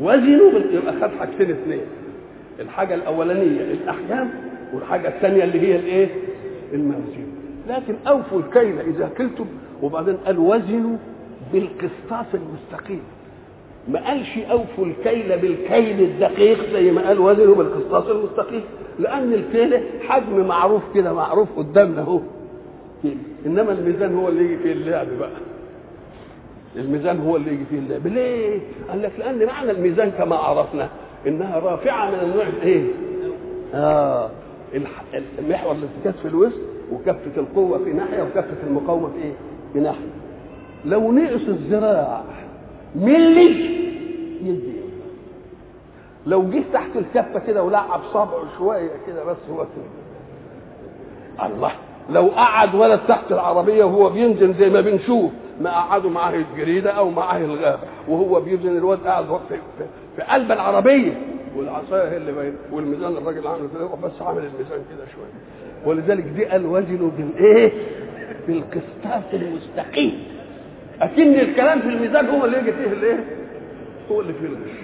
وزنوا 0.00 0.50
يبقى 0.72 0.92
خد 1.00 1.10
حاجتين 1.18 1.50
اثنين 1.50 1.80
الحاجة 2.60 2.94
الأولانية 2.94 3.60
الأحجام 3.60 4.30
والحاجة 4.74 5.08
الثانية 5.08 5.44
اللي 5.44 5.60
هي 5.60 5.76
الإيه؟ 5.76 6.08
الموازين. 6.72 7.26
لكن 7.68 7.94
أوفوا 8.08 8.40
الكيل 8.40 8.78
إذا 8.80 9.10
كلتم 9.18 9.46
وبعدين 9.82 10.16
قال 10.16 10.38
وزنوا 10.38 10.96
بالقسطاس 11.52 12.26
المستقيم. 12.34 13.00
ما 13.88 14.06
قالش 14.06 14.38
أوفوا 14.50 14.86
الكيل 14.86 15.38
بالكيل 15.38 16.00
الدقيق 16.00 16.72
زي 16.72 16.90
ما 16.92 17.06
قال 17.08 17.18
وزنوا 17.20 17.54
بالقسطاس 17.54 18.04
المستقيم 18.10 18.62
لأن 18.98 19.32
الكيل 19.32 19.80
حجم 20.08 20.46
معروف 20.46 20.82
كده 20.94 21.12
معروف 21.12 21.48
قدامنا 21.58 22.00
أهو. 22.00 22.20
إنما 23.46 23.72
الميزان 23.72 24.14
هو 24.16 24.28
اللي 24.28 24.44
يجي 24.44 24.56
فيه 24.56 24.72
اللعب 24.72 25.06
بقى. 25.18 25.30
الميزان 26.76 27.20
هو 27.20 27.36
اللي 27.36 27.52
يجي 27.52 27.64
فيه 27.70 27.78
اللعب. 27.78 28.06
ليه؟ 28.06 28.58
قال 28.88 29.02
لك 29.02 29.12
لأن 29.18 29.46
معنى 29.46 29.70
الميزان 29.70 30.10
كما 30.10 30.36
عرفنا 30.36 30.88
إنها 31.26 31.58
رافعة 31.58 32.10
من 32.10 32.18
النوع 32.22 32.46
الايه 32.46 32.84
آه. 33.74 34.30
المحور 35.38 35.72
الارتكاز 35.72 36.14
في 36.22 36.28
الوسط 36.28 36.58
وكفة 36.92 37.36
القوة 37.40 37.78
في 37.84 37.92
ناحية 37.92 38.22
وكفة 38.22 38.56
المقاومة 38.66 39.08
في 39.08 39.22
إيه؟ 39.22 39.32
في 39.72 39.80
ناحية. 39.80 40.08
لو 40.84 41.12
نقص 41.12 41.48
الذراع 41.48 42.22
ملي 42.96 43.50
يدي. 44.42 44.72
لو 46.26 46.50
جه 46.50 46.62
تحت 46.72 46.90
الكفة 46.96 47.38
كده 47.46 47.62
ولعب 47.62 48.00
صابعه 48.12 48.44
شوية 48.58 48.90
كده 49.06 49.24
بس 49.24 49.36
هو 49.50 49.56
كده. 49.56 51.46
الله. 51.46 51.72
لو 52.10 52.28
قعد 52.28 52.74
ولد 52.74 53.00
تحت 53.08 53.32
العربية 53.32 53.84
وهو 53.84 54.08
بينزل 54.10 54.54
زي 54.54 54.70
ما 54.70 54.80
بنشوف 54.80 55.30
ما 55.60 55.70
قعدوا 55.70 56.10
معاه 56.10 56.34
الجريدة 56.34 56.90
أو 56.90 57.10
معاه 57.10 57.38
الغابة 57.38 57.82
وهو 58.08 58.40
بينزل 58.40 58.76
الواد 58.76 58.98
قاعد 59.06 59.24
في, 59.48 59.56
في, 60.16 60.22
قلب 60.22 60.52
العربية. 60.52 61.12
والعصاية 61.56 62.08
هي 62.08 62.16
اللي 62.16 62.32
باين 62.32 62.54
والميزان 62.72 63.16
الراجل 63.16 63.46
عامل 63.46 63.68
كده 63.74 63.84
بس 64.08 64.22
عامل 64.22 64.38
الميزان 64.38 64.78
كده 64.90 65.06
شوية. 65.14 65.86
ولذلك 65.86 66.24
دي 66.24 66.44
قال 66.44 66.66
وزنوا 66.66 67.10
بالإيه؟ 67.18 67.72
بالقسطاس 68.46 69.24
المستقيم. 69.34 70.22
أكن 71.02 71.34
الكلام 71.34 71.80
في 71.80 71.88
الميزان 71.88 72.26
هو 72.28 72.44
اللي 72.44 72.58
يجي 72.58 72.72
فيه 72.72 72.86
الإيه؟ 72.92 73.24
هو 74.10 74.20
اللي 74.20 74.32
فيه 74.32 74.46
الغش. 74.46 74.76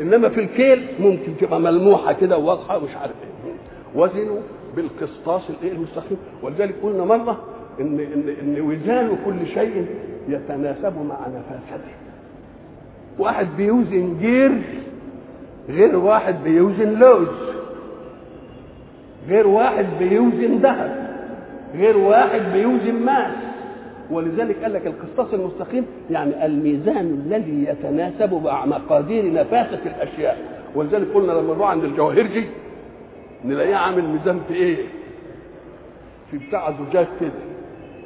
إنما 0.00 0.28
في 0.28 0.40
الكيل 0.40 0.86
ممكن 0.98 1.36
تبقى 1.40 1.60
ملموحة 1.60 2.12
كده 2.12 2.38
وواضحة 2.38 2.76
ومش 2.78 2.96
عارف 2.96 3.14
إيه. 3.46 3.52
وزنوا. 3.94 4.40
بالقسطاس 4.76 5.42
الايه 5.50 5.72
المستقيم. 5.72 6.18
ولذلك 6.42 6.74
قلنا 6.82 7.04
مره 7.04 7.40
ان 7.80 8.00
ان 8.00 8.34
إن 8.42 8.60
وزان 8.60 9.16
كل 9.24 9.46
شيء 9.46 9.86
يتناسب 10.28 10.92
مع 11.08 11.18
نفاسته. 11.28 11.94
واحد 13.18 13.46
بيوزن 13.56 14.18
جير 14.20 14.62
غير 15.68 15.96
واحد 15.96 16.34
بيوزن 16.44 16.98
لوز. 16.98 17.28
غير 19.28 19.46
واحد 19.46 19.86
بيوزن 19.98 20.58
ذهب. 20.58 21.04
غير 21.74 21.98
واحد 21.98 22.42
بيوزن 22.52 22.94
ماس. 22.94 23.34
ولذلك 24.10 24.62
قال 24.62 24.72
لك 24.72 24.86
القسطاس 24.86 25.34
المستقيم 25.34 25.86
يعني 26.10 26.46
الميزان 26.46 27.22
الذي 27.26 27.64
يتناسب 27.68 28.34
مع 28.44 28.66
مقادير 28.66 29.32
نفاسة 29.32 29.80
الأشياء. 29.86 30.38
ولذلك 30.74 31.06
قلنا 31.14 31.32
لما 31.32 31.54
نروح 31.54 31.70
عند 31.70 31.84
الجواهرجي 31.84 32.44
نلاقيه 33.44 33.76
عامل 33.76 34.04
ميزان 34.04 34.40
في 34.48 34.54
إيه؟ 34.54 34.76
في 36.30 36.38
بتاع 36.38 36.70
زجاج 36.72 37.06
كده 37.20 37.30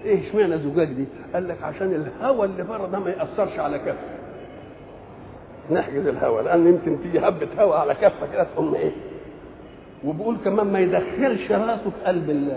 إيه 0.05 0.29
إشمعنى 0.29 0.59
زجاج 0.59 0.89
دي؟ 0.89 1.05
قال 1.35 1.49
لك 1.49 1.63
عشان 1.63 1.95
الهواء 2.21 2.45
اللي 2.45 2.63
بره 2.63 2.87
ده 2.87 2.99
ما 2.99 3.11
يأثرش 3.11 3.59
على 3.59 3.79
كفه 3.79 4.09
نحجز 5.71 6.07
الهواء 6.07 6.43
لأن 6.45 6.67
يمكن 6.67 7.03
تيجي 7.03 7.19
هبة 7.19 7.49
هواء 7.59 7.79
على 7.79 7.95
كفه 7.95 8.33
كده 8.33 8.45
تقوم 8.45 8.75
إيه؟ 8.75 8.91
وبيقول 10.05 10.37
كمان 10.45 10.73
ما 10.73 10.79
يدخلش 10.81 11.53
راسه 11.53 11.91
في 11.91 12.05
قلب 12.07 12.49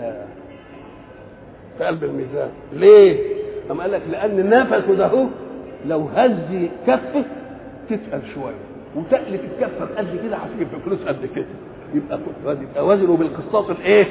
في 1.78 1.84
قلب 1.84 2.04
الميزان 2.04 2.50
ليه؟ 2.72 3.18
أم 3.70 3.80
قال 3.80 3.92
لك 3.92 4.02
لأن 4.10 4.48
نفسه 4.50 4.94
ده 4.94 5.06
هو 5.06 5.26
لو 5.86 6.08
هز 6.14 6.68
كفه 6.86 7.24
تتقل 7.90 8.22
شوية 8.34 8.54
وتألف 8.96 9.40
الكفة 9.44 9.84
بقد 9.84 10.18
كده 10.24 10.36
هتجيب 10.36 10.68
فلوس 10.84 10.98
قد 11.06 11.26
كده 11.36 11.44
يبقى 11.94 12.18
يبقى 12.46 12.86
وزنه 12.86 13.16
بالقسطاس 13.16 13.70
الإيه؟ 13.70 14.06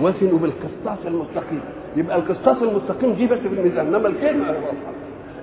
وزنه 0.00 0.38
بالقسطاس 0.38 1.06
المستقيم. 1.06 1.60
يبقى 1.96 2.16
القسطاس 2.16 2.56
المستقيم 2.62 3.12
دي 3.12 3.26
بس 3.26 3.38
في 3.38 3.46
الميزان 3.46 3.86
إنما 3.94 4.08
الكيل 4.08 4.42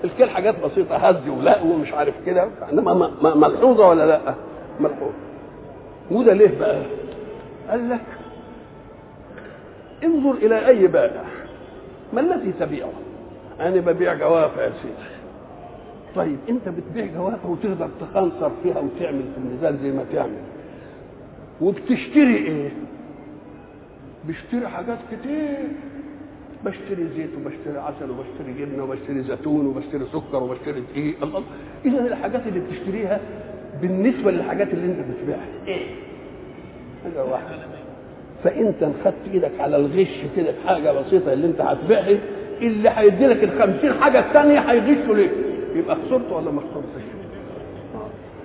الكيل 0.03 0.29
حاجات 0.29 0.55
بسيطة. 0.65 0.95
هز 0.95 1.27
ولق 1.27 1.63
ومش 1.63 1.93
عارف 1.93 2.13
كده. 2.25 2.47
إنما 2.71 3.11
ملحوظة 3.35 3.87
ولا 3.89 4.05
لأ؟ 4.05 4.33
ملحوظة. 4.79 5.13
وده 6.11 6.33
ليه 6.33 6.59
بقى؟ 6.59 6.81
قال 7.69 7.89
لك 7.89 8.01
انظر 10.03 10.31
إلى 10.31 10.67
أي 10.67 10.87
بائع 10.87 11.23
ما 12.13 12.21
الذي 12.21 12.53
تبيعه؟ 12.59 12.91
أنا 13.59 13.81
ببيع 13.81 14.13
جوافة 14.13 14.61
يا 14.63 14.71
سيدي. 14.81 15.11
طيب 16.15 16.37
أنت 16.49 16.69
بتبيع 16.69 17.05
جوافة 17.05 17.49
وتقدر 17.49 17.89
تخنصر 18.01 18.49
فيها 18.63 18.79
وتعمل 18.79 19.21
في 19.21 19.37
الميزان 19.37 19.77
زي 19.83 19.91
ما 19.91 20.05
تعمل. 20.13 20.37
وبتشتري 21.61 22.35
إيه؟ 22.37 22.69
بشتري 24.27 24.67
حاجات 24.67 24.97
كتير. 25.11 25.57
بشتري 26.65 27.07
زيت 27.17 27.29
وبشتري 27.37 27.77
عسل 27.79 28.09
وبشتري 28.11 28.53
جبنة 28.59 28.83
وبشتري 28.83 29.21
زيتون 29.21 29.65
وبشتري 29.65 30.05
سكر 30.13 30.43
وبشتري 30.43 30.83
إيه 30.95 31.13
الله. 31.23 31.43
إذا 31.85 31.99
الحاجات 31.99 32.47
اللي 32.47 32.59
بتشتريها 32.59 33.19
بالنسبة 33.81 34.31
للحاجات 34.31 34.73
اللي 34.73 34.85
أنت 34.85 34.99
بتبيعها. 35.11 35.47
إيه؟ 35.67 35.85
حاجة 37.03 37.25
واحدة. 37.25 37.55
فانت 38.43 38.89
خدت 39.05 39.15
إيدك 39.33 39.51
على 39.59 39.75
الغش 39.77 40.21
كده 40.37 40.53
حاجة 40.67 40.91
بسيطة 40.91 41.33
اللي 41.33 41.47
أنت 41.47 41.61
هتبيعها 41.61 42.17
اللي 42.61 42.89
هيدي 42.89 43.27
لك 43.27 43.43
ال 43.43 43.51
50 43.61 43.93
حاجة 44.01 44.19
الثانية 44.19 44.59
هيغشوا 44.59 45.15
ليك 45.15 45.31
يبقى 45.75 45.95
خسرت 45.95 46.31
ولا 46.31 46.51
ما 46.51 46.61
خسرتش؟ 46.61 47.20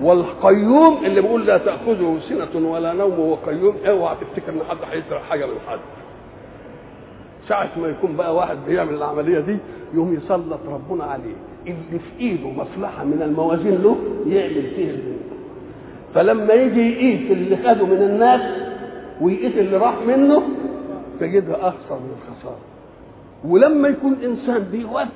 والقيوم 0.01 1.05
اللي 1.05 1.21
بيقول 1.21 1.47
لا 1.47 1.59
تأخذه 1.59 2.19
سنة 2.29 2.69
ولا 2.71 2.93
نوم 2.93 3.19
وهو 3.19 3.35
قيوم 3.35 3.77
اوعى 3.89 4.17
تفتكر 4.21 4.53
إن 4.53 4.61
حد 4.71 4.77
هيسرق 4.93 5.23
حاجة 5.23 5.47
من 5.47 5.53
حد. 5.69 5.79
ساعة 7.49 7.71
ما 7.77 7.89
يكون 7.89 8.17
بقى 8.17 8.35
واحد 8.35 8.57
بيعمل 8.69 8.95
العملية 8.95 9.41
دي 9.41 9.57
يقوم 9.95 10.15
يسلط 10.15 10.61
ربنا 10.69 11.05
عليه 11.05 11.35
اللي 11.67 11.99
في 11.99 12.21
إيده 12.21 12.49
مصلحة 12.51 13.05
من 13.05 13.23
الموازين 13.23 13.83
له 13.83 13.97
يعمل 14.27 14.63
فيه 14.77 14.91
الدنيا. 14.91 15.17
فلما 16.15 16.55
يجي 16.55 16.81
يقيس 16.93 17.31
اللي 17.31 17.57
خده 17.57 17.87
من 17.87 18.03
الناس 18.03 18.41
ويقيس 19.21 19.59
اللي 19.59 19.77
راح 19.77 19.95
منه 20.07 20.43
تجدها 21.21 21.57
أخسر 21.69 21.99
من 22.01 22.11
الخسارة 22.19 22.59
ولما 23.45 23.89
يكون 23.89 24.17
إنسان 24.25 24.59
بيوفي 24.73 25.07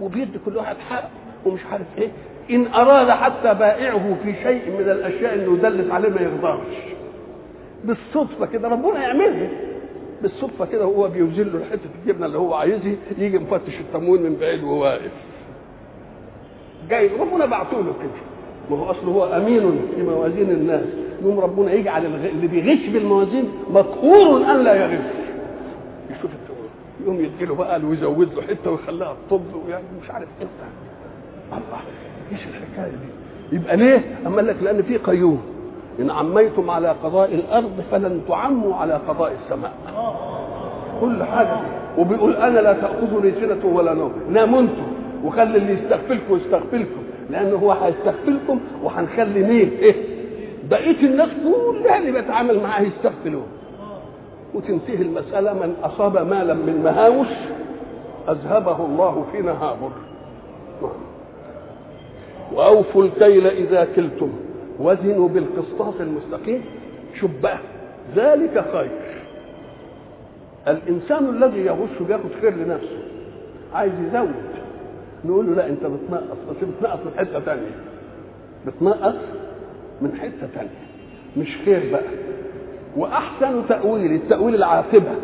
وبيدي 0.00 0.38
كل 0.44 0.56
واحد 0.56 0.76
حق 0.90 1.10
ومش 1.46 1.60
عارف 1.72 1.86
إيه 1.98 2.08
إن 2.50 2.66
أراد 2.66 3.10
حتى 3.10 3.54
بائعه 3.54 4.16
في 4.24 4.34
شيء 4.42 4.70
من 4.78 4.90
الأشياء 4.90 5.34
انه 5.34 5.54
يدلس 5.54 5.90
عليه 5.90 6.08
ما 6.08 6.20
يرضاش. 6.20 6.76
بالصدفة 7.84 8.46
كده 8.46 8.68
ربنا 8.68 9.02
يعملها. 9.02 9.48
بالصدفة 10.22 10.64
كده 10.66 10.84
هو 10.84 11.08
بيوزن 11.08 11.42
له 11.42 11.60
حتة 11.70 11.80
الجبنه 12.02 12.26
اللي 12.26 12.38
هو 12.38 12.54
عايزها 12.54 12.92
يجي 13.18 13.38
مفتش 13.38 13.80
التموين 13.80 14.22
من 14.22 14.36
بعيد 14.40 14.62
وهو 14.64 14.82
واقف. 14.82 15.10
جاي 16.90 17.10
ربنا 17.20 17.46
بعته 17.46 17.76
له 17.76 17.92
كده. 18.02 18.20
ما 18.70 18.76
هو 18.78 18.90
اصله 18.90 19.10
هو 19.12 19.24
أمين 19.24 19.80
في 19.96 20.02
موازين 20.02 20.50
الناس. 20.50 20.84
يوم 21.22 21.40
ربنا 21.40 21.72
يجعل 21.72 22.06
اللي 22.06 22.46
بيغش 22.46 22.86
بالموازين 22.86 23.48
مقهور 23.70 24.50
ان 24.50 24.64
لا 24.64 24.74
يغش 24.74 25.04
يشوف 26.10 26.30
التموين. 26.30 26.70
يقوم 27.02 27.20
يديله 27.24 27.54
بقى 27.54 27.80
ويزود 27.80 28.34
له 28.34 28.42
حتة 28.42 28.70
ويخليها 28.70 29.16
تطب 29.30 29.42
ويعني 29.66 29.84
مش 30.02 30.10
عارف 30.10 30.28
إيه. 30.40 30.46
الله 31.52 31.80
إيش 32.32 32.40
الحكاية 32.46 32.90
دي؟ 32.92 33.56
يبقى 33.56 33.76
ليه؟ 33.76 34.00
أما 34.26 34.36
قال 34.36 34.46
لك 34.46 34.56
لأن 34.62 34.82
في 34.82 34.96
قيوم 34.96 35.42
إن 36.00 36.10
عميتم 36.10 36.70
على 36.70 36.88
قضاء 37.04 37.34
الأرض 37.34 37.80
فلن 37.90 38.20
تعموا 38.28 38.74
على 38.74 38.94
قضاء 39.08 39.32
السماء. 39.44 39.72
كل 41.00 41.24
حاجة 41.24 41.56
وبيقول 41.98 42.36
أنا 42.36 42.60
لا 42.60 42.72
تأخذني 42.72 43.32
سنه 43.40 43.66
ولا 43.76 43.94
نوم. 43.94 44.12
ناموا 44.30 44.60
أنتم 44.60 44.86
وخلي 45.24 45.56
اللي 45.58 45.72
يستغفلكم 45.72 46.36
يستغفلكم. 46.36 47.02
لأنه 47.30 47.56
هو 47.56 47.72
هيستغفلكم 47.72 48.60
وهنخلي 48.82 49.42
مين؟ 49.42 49.70
إيه؟ 49.78 49.94
بقية 50.70 51.00
الناس 51.06 51.28
كلها 51.44 51.98
اللي 51.98 52.12
بيتعامل 52.12 52.60
معاه 52.60 52.80
يستغفلون 52.82 53.46
وتنتهي 54.54 55.02
المسألة 55.02 55.52
من 55.52 55.74
أصاب 55.82 56.16
مالا 56.30 56.54
من 56.54 56.80
مهاوش 56.84 57.26
أذهبه 58.28 58.76
الله 58.86 59.24
في 59.32 59.42
نهابر 59.42 59.90
وأوفوا 62.52 63.04
الكيل 63.04 63.46
إذا 63.46 63.88
كلتم 63.96 64.32
وزنوا 64.78 65.28
بالقسطاس 65.28 65.94
المستقيم. 66.00 66.62
بقى 67.42 67.58
ذلك 68.16 68.64
خير. 68.72 68.90
الإنسان 70.68 71.28
الذي 71.28 71.60
يغش 71.60 72.02
بياخد 72.08 72.30
خير 72.40 72.54
لنفسه 72.56 72.98
عايز 73.74 73.92
يزود. 74.08 74.34
نقول 75.24 75.46
له 75.46 75.54
لا 75.54 75.68
أنت 75.68 75.86
بتنقص 75.86 76.36
بس 76.50 76.56
بتنقص 76.56 76.98
من 77.06 77.12
حتة 77.18 77.40
ثانية 77.40 77.70
بتنقص 78.66 79.14
من 80.02 80.12
حتة 80.20 80.46
ثانية 80.54 80.84
مش 81.36 81.56
خير 81.64 81.82
بقى. 81.92 82.02
وأحسن 82.96 83.62
تأويل 83.68 84.12
التأويل 84.12 84.54
العاقبة. 84.54 85.14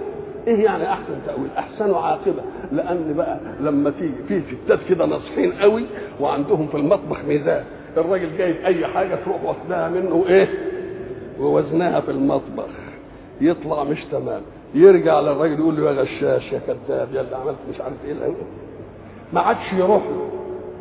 إيه 0.46 0.64
يعني 0.64 0.92
أحسن 0.92 1.18
تأويل؟ 1.26 1.50
أحسن 1.58 1.94
عاقبه 1.94 2.42
لأن 2.72 3.14
بقى 3.16 3.38
لما 3.60 3.90
تيجي 3.90 4.12
في 4.28 4.42
ستات 4.64 4.78
كده 4.88 5.06
ناصحين 5.06 5.52
قوي 5.52 5.84
وعندهم 6.20 6.66
في 6.66 6.76
المطبخ 6.76 7.18
ميزان. 7.28 7.64
الراجل 7.96 8.36
جايب 8.38 8.56
أي 8.64 8.86
حاجة 8.86 9.14
تروح 9.24 9.44
واخدها 9.44 9.88
منه 9.88 10.24
إيه؟ 10.28 10.48
ووزنها 11.40 12.00
في 12.00 12.10
المطبخ. 12.10 12.68
يطلع 13.40 13.84
مش 13.84 14.04
تمام. 14.12 14.42
يرجع 14.74 15.20
للراجل 15.20 15.58
يقول 15.58 15.76
له 15.76 15.90
يا 15.90 16.00
غشاش 16.02 16.52
يا 16.52 16.60
كذاب 16.66 17.08
يا 17.14 17.20
اللي 17.20 17.36
عملت 17.36 17.56
مش 17.74 17.80
عارف 17.80 17.94
إيه. 18.06 18.12
الأول. 18.12 18.34
ما 19.32 19.40
عادش 19.40 19.72
يروح 19.72 20.02
له. 20.02 20.28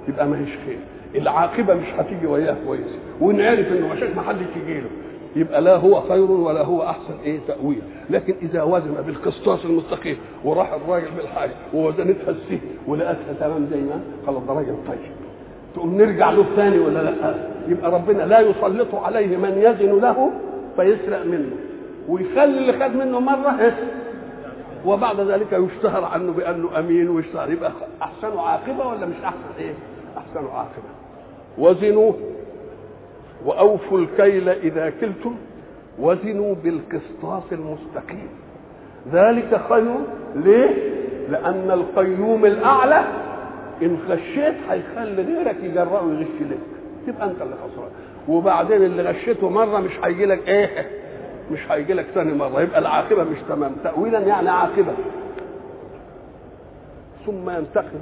يبقى 0.07 0.27
ما 0.27 0.39
هيش 0.39 0.49
خير. 0.65 0.79
العاقبة 1.21 1.73
مش 1.73 1.87
هتيجي 1.97 2.27
وياه 2.27 2.55
كويس. 2.67 2.95
ونعرف 3.21 3.71
إنه 3.71 3.91
عشان 3.91 4.15
ما 4.15 4.21
حدش 4.21 4.45
يجي 4.63 4.79
له. 4.79 4.89
يبقى 5.35 5.61
لا 5.61 5.75
هو 5.75 6.01
خير 6.01 6.31
ولا 6.31 6.63
هو 6.65 6.83
أحسن. 6.83 7.13
إيه 7.25 7.39
تأويل؟ 7.47 7.81
لكن 8.09 8.35
إذا 8.41 8.63
وزن 8.63 8.93
بالقسطاس 9.07 9.65
المستقيم 9.65 10.17
وراح 10.43 10.73
الراجل 10.73 11.07
بالحاجة 11.17 11.51
ووزنتها 11.73 12.29
السه 12.29 12.59
ولقتها 12.87 13.33
تمام 13.39 13.67
زي 13.73 13.79
ما 13.81 14.01
خلاص 14.27 14.43
ده 14.47 14.53
راجل 14.53 14.75
طيب. 14.87 14.97
تقوم 15.75 15.97
نرجع 15.97 16.31
له 16.31 16.45
ثاني 16.55 16.79
ولا 16.79 16.99
لا؟ 17.03 17.35
يبقى 17.67 17.91
ربنا 17.91 18.23
لا 18.23 18.39
يسلط 18.39 18.95
عليه 18.95 19.37
من 19.37 19.57
يزن 19.57 19.99
له 19.99 20.31
فيسرق 20.75 21.25
منه. 21.25 21.51
ويخلي 22.09 22.43
اللي 22.43 22.73
خد 22.73 22.95
منه 22.95 23.19
مرة 23.19 23.59
إيه؟ 23.61 23.75
وبعد 24.85 25.19
ذلك 25.19 25.53
يشتهر 25.53 26.03
عنه 26.05 26.31
بأنه 26.31 26.79
أمين 26.79 27.09
ويشتهر. 27.09 27.51
يبقى 27.51 27.71
أحسن 28.01 28.37
عاقبة 28.37 28.87
ولا 28.87 29.05
مش 29.05 29.15
أحسن؟ 29.23 29.59
إيه؟ 29.59 29.73
أحسن 30.17 30.47
عاقبة. 30.47 30.89
وزنوا 31.57 32.11
وأوفوا 33.45 33.99
الكيل 33.99 34.49
إذا 34.49 34.89
كلتم 35.01 35.35
وزنوا 35.99 36.55
بالقسطاس 36.55 37.43
المستقيم. 37.51 38.29
ذلك 39.13 39.61
خير 39.69 39.95
ليه؟ 40.35 40.99
لأن 41.29 41.71
القيوم 41.71 42.45
الأعلى 42.45 43.03
إن 43.81 43.97
خشيت 44.09 44.55
هيخلي 44.69 45.21
غيرك 45.21 45.55
يجرأه 45.63 46.05
ويغش 46.05 46.41
لك. 46.41 46.57
تبقى 47.07 47.27
أنت 47.31 47.41
اللي 47.41 47.55
خسران. 47.55 47.89
وبعدين 48.27 48.83
اللي 48.83 49.01
غشيته 49.03 49.49
مرة 49.49 49.79
مش 49.79 49.91
هيجي 50.03 50.25
لك 50.25 50.47
إيه؟ 50.47 50.87
مش 51.51 51.71
هيجي 51.71 51.93
لك 51.93 52.05
ثاني 52.05 52.33
مرة. 52.33 52.61
يبقى 52.61 52.79
العاقبة 52.79 53.23
مش 53.23 53.37
تمام. 53.49 53.71
تاويلا 53.83 54.19
يعني 54.19 54.49
عاقبة. 54.49 54.93
ثم 57.25 57.49
ينتقل 57.49 57.99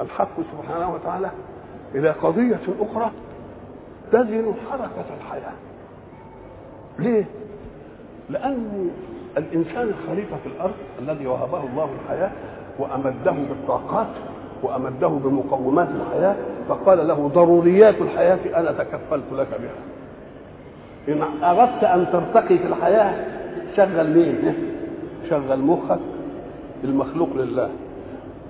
الحق 0.00 0.36
سبحانه 0.36 0.94
وتعالى 0.94 1.30
إلى 1.94 2.10
قضية 2.10 2.60
أخرى. 2.80 3.10
تزن 4.12 4.52
حركة 4.70 5.04
الحياة. 5.20 5.52
ليه؟ 6.98 7.24
لأن 8.30 8.90
الإنسان 9.38 9.88
الخليفه 9.88 10.36
في 10.36 10.46
الأرض 10.56 10.74
الذي 10.98 11.26
وهبه 11.26 11.60
الله 11.72 11.88
الحياة 12.04 12.30
وأمده 12.78 13.30
بالطاقات 13.30 14.06
وأمده 14.62 15.08
بمقومات 15.08 15.88
الحياة 15.88 16.34
فقال 16.68 17.08
له 17.08 17.28
ضروريات 17.34 17.94
الحياة 18.00 18.38
أنا 18.60 18.72
تكفلت 18.72 19.32
لك 19.32 19.48
بها. 19.48 19.80
إن 21.08 21.44
أردت 21.44 21.84
أن 21.84 22.06
ترتقي 22.12 22.58
في 22.58 22.66
الحياة 22.66 23.24
شغل 23.76 24.10
مين؟ 24.10 24.54
شغل 25.30 25.58
مخك 25.60 26.00
المخلوق 26.84 27.28
لله. 27.36 27.70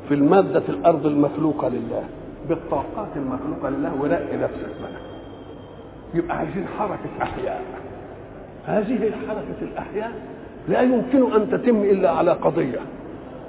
في 0.08 0.14
المادة 0.14 0.62
الأرض 0.68 1.06
المخلوقة 1.06 1.68
لله 1.68 2.04
بالطاقات 2.48 3.08
المخلوقة 3.16 3.68
لله 3.70 3.92
ورقي 4.02 4.36
نفسك 4.36 4.70
بقى. 4.82 5.09
يبقى 6.14 6.36
عايزين 6.36 6.66
حركة 6.78 7.22
أحياء. 7.22 7.62
هذه 8.66 9.10
حركة 9.28 9.62
الأحياء 9.62 10.12
لا 10.68 10.80
يمكن 10.80 11.32
أن 11.32 11.50
تتم 11.50 11.82
إلا 11.82 12.10
على 12.10 12.32
قضية. 12.32 12.78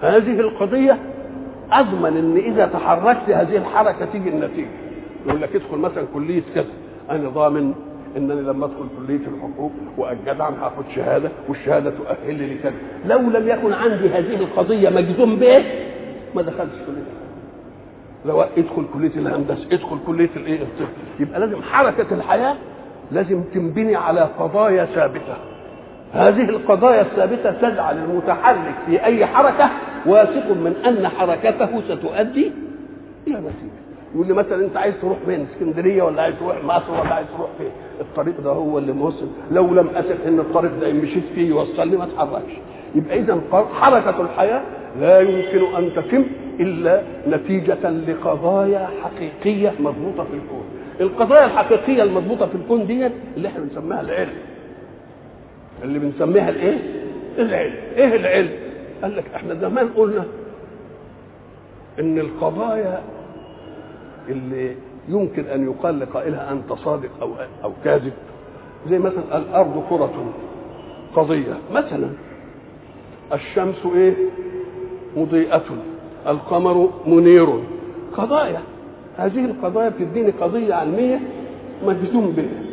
هذه 0.02 0.40
القضية 0.40 0.98
أضمن 1.72 2.18
أن 2.18 2.38
إذا 2.38 2.66
تحركت 2.66 3.30
هذه 3.30 3.58
الحركة 3.58 4.06
تيجي 4.06 4.30
النتيجة. 4.30 4.68
يقول 5.28 5.42
لك 5.42 5.56
ادخل 5.56 5.78
مثلا 5.78 6.04
كلية 6.14 6.42
كذا. 6.56 6.66
أنا 7.12 7.30
ضامن 7.30 7.74
إنني 8.18 8.42
لما 8.42 8.66
أدخل 8.66 8.86
كلية 8.98 9.28
الحقوق 9.28 9.72
والجدع 9.98 10.50
هاخد 10.50 10.84
شهادة 10.96 11.30
والشهادة 11.50 11.90
تؤهلني 11.90 12.54
لكذا. 12.54 12.74
لو 13.06 13.20
لم 13.20 13.48
يكن 13.48 13.74
عندي 13.74 14.10
هذه 14.10 14.36
القضية 14.36 14.90
مجزوم 14.90 15.36
به 15.36 15.64
ما 16.36 16.42
دخلتش 16.42 16.76
كلية. 16.88 17.31
لو 18.26 18.42
ادخل 18.42 18.86
كلية 18.94 19.12
الهندسة 19.16 19.66
ادخل 19.72 19.98
كلية 20.08 20.30
الايه 20.36 20.62
الطب 20.62 20.88
يبقى 21.20 21.40
لازم 21.40 21.62
حركة 21.62 22.06
الحياة 22.12 22.56
لازم 23.12 23.44
تنبني 23.54 23.96
على 23.96 24.22
قضايا 24.40 24.86
ثابتة. 24.86 25.36
هذه 26.14 26.50
القضايا 26.50 27.02
الثابتة 27.02 27.52
تجعل 27.52 27.98
المتحرك 27.98 28.74
في 28.86 29.04
أي 29.06 29.26
حركة 29.26 29.70
واثق 30.06 30.52
من 30.52 30.74
أن 30.88 31.08
حركته 31.08 31.82
ستؤدي 31.82 32.52
إلى 33.28 33.36
نتيجة. 33.40 33.82
يقول 34.16 34.28
لي 34.28 34.34
مثلا 34.34 34.66
أنت 34.66 34.78
عايز 34.78 34.96
تروح 35.02 35.18
فين؟ 35.26 35.48
اسكندرية 35.56 36.04
ولا 36.04 36.22
عايز 36.22 36.36
تروح 36.40 36.64
مصر 36.64 36.92
ولا 36.92 37.14
عايز 37.14 37.28
تروح 37.38 37.50
فين؟ 37.58 37.72
الطريق 38.02 38.42
ده 38.42 38.50
هو 38.52 38.78
اللي 38.78 38.92
موصل. 38.92 39.28
لو 39.52 39.68
لم 39.74 39.88
اثق 39.96 40.26
إن 40.28 40.40
الطريق 40.40 40.72
ده 40.82 40.94
مشيت 40.94 41.24
فيه 41.36 41.50
يوصلني 41.50 41.98
ما 41.98 42.04
أتحركش. 42.04 42.52
يبقى 42.96 43.20
اذا 43.20 43.42
حركة 43.82 44.22
الحياة 44.22 44.62
لا 45.00 45.20
يمكن 45.20 45.76
أن 45.78 45.90
تتم 45.96 46.24
إلا 46.62 47.04
نتيجة 47.28 47.90
لقضايا 47.90 48.90
حقيقية 49.04 49.74
مضبوطة 49.80 50.24
في 50.24 50.34
الكون. 50.34 50.64
القضايا 51.02 51.46
الحقيقية 51.46 52.04
المضبوطة 52.04 52.46
في 52.48 52.56
الكون 52.56 52.88
دي 52.88 53.08
اللي 53.38 53.48
إحنا 53.48 53.60
بنسميها 53.64 54.02
العلم. 54.02 54.34
اللي 55.84 56.00
بنسميها 56.00 56.50
الإيه؟ 56.50 56.78
العلم. 57.38 57.74
إيه 57.98 58.16
العلم؟ 58.16 58.50
قال 59.02 59.16
لك 59.18 59.24
إحنا 59.36 59.54
زمان 59.54 59.88
قلنا 59.90 60.24
إن 62.00 62.20
القضايا 62.20 63.02
اللي 64.30 64.76
يمكن 65.10 65.46
أن 65.46 65.64
يقال 65.72 66.00
لقائلها 66.00 66.52
أنت 66.52 66.74
صادق 66.74 67.10
أو 67.22 67.30
أو 67.64 67.72
كاذب 67.84 68.14
زي 68.90 69.00
مثلا 69.00 69.38
الأرض 69.38 69.84
كرة 69.90 70.34
قضيه 71.16 71.58
مثلا 71.74 72.10
الشمس 73.34 73.86
إيه؟ 73.96 74.14
مضيئة. 75.18 75.64
القمر 76.28 76.90
منير. 77.08 77.48
قضايا. 78.18 78.62
هذه 79.18 79.46
القضايا 79.46 79.90
بتديني 79.90 80.32
قضية 80.32 80.74
علمية 80.74 81.20
مجزوم 81.86 82.32
بها. 82.32 82.64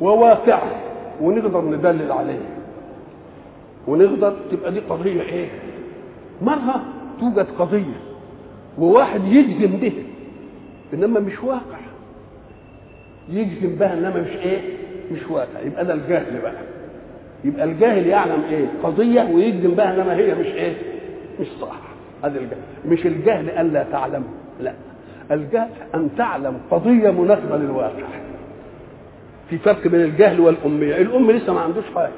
وواقعه 0.00 0.70
ونقدر 1.20 1.60
ندلل 1.60 2.12
عليها. 2.12 2.54
ونقدر 3.88 4.36
تبقى 4.50 4.72
دي 4.72 4.80
قضية 4.80 5.22
إيه؟ 5.22 5.48
مرة 6.42 6.82
توجد 7.20 7.46
قضية 7.58 8.00
وواحد 8.78 9.24
يجزم 9.24 9.76
بها 9.76 10.02
إنما 10.94 11.20
مش 11.20 11.42
واقع. 11.44 11.78
يجزم 13.28 13.76
بها 13.76 13.94
إنما 13.94 14.20
مش 14.20 14.36
إيه؟ 14.36 14.60
مش 15.12 15.30
واقع. 15.30 15.60
يبقى 15.66 15.84
ده 15.84 15.94
الجهل 15.94 16.40
بقى. 16.42 16.62
يبقى 17.44 17.64
الجاهل 17.64 18.06
يعلم 18.06 18.42
إيه؟ 18.50 18.66
قضية 18.82 19.30
ويجزم 19.34 19.70
بها 19.70 19.94
إنما 19.94 20.16
هي 20.16 20.34
مش 20.34 20.46
إيه؟ 20.46 20.74
مش 21.40 21.46
صح. 21.60 21.76
هذا 22.24 22.38
الجهل. 22.38 22.58
مش 22.88 23.06
الجهل 23.06 23.50
أن 23.50 23.72
لا 23.72 23.86
تعلم 23.92 24.24
لا. 24.60 24.72
الجهل 25.30 25.68
أن 25.94 26.08
تعلم 26.18 26.58
قضية 26.70 27.10
مناسبة 27.10 27.56
للواقع. 27.56 28.04
في 29.50 29.58
فرق 29.58 29.88
بين 29.88 30.00
الجهل 30.00 30.40
والأمية. 30.40 30.96
الام 30.96 31.30
لسه 31.30 31.52
ما 31.52 31.60
عندوش 31.60 31.84
حاجة 31.94 32.12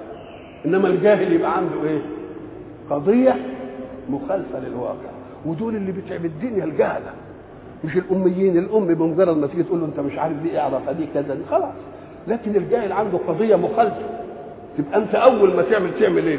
إنما 0.67 0.89
الجاهل 0.89 1.33
يبقى 1.33 1.57
عنده 1.57 1.85
إيه؟ 1.85 1.99
قضية 2.91 3.37
مخالفة 4.11 4.59
للواقع. 4.61 5.11
ودول 5.47 5.77
اللي 5.77 5.93
بتعب 5.93 6.25
الدنيا 6.25 6.65
الجهلة. 6.65 7.11
مش 7.85 7.97
الأميين 7.97 8.59
الام 8.59 8.87
بمجرد 8.87 9.37
ما 9.37 9.47
تيجي 9.47 9.63
تقول 9.63 9.81
له 9.81 9.87
أنت 9.87 10.01
مش 10.01 10.19
عارف 10.19 10.43
دي 10.43 10.59
اعرف 10.59 10.91
دي 10.91 11.07
كذا 11.15 11.35
دي 11.35 11.43
خلاص. 11.51 11.75
لكن 12.29 12.57
الجاهل 12.57 12.93
عنده 12.93 13.19
قضية 13.29 13.57
مخالفة. 13.57 14.03
تبقى 14.79 14.99
أنت 14.99 15.15
أول 15.15 15.57
ما 15.57 15.63
تعمل 15.63 15.91
تعمل 16.01 16.27
إيه؟ 16.27 16.39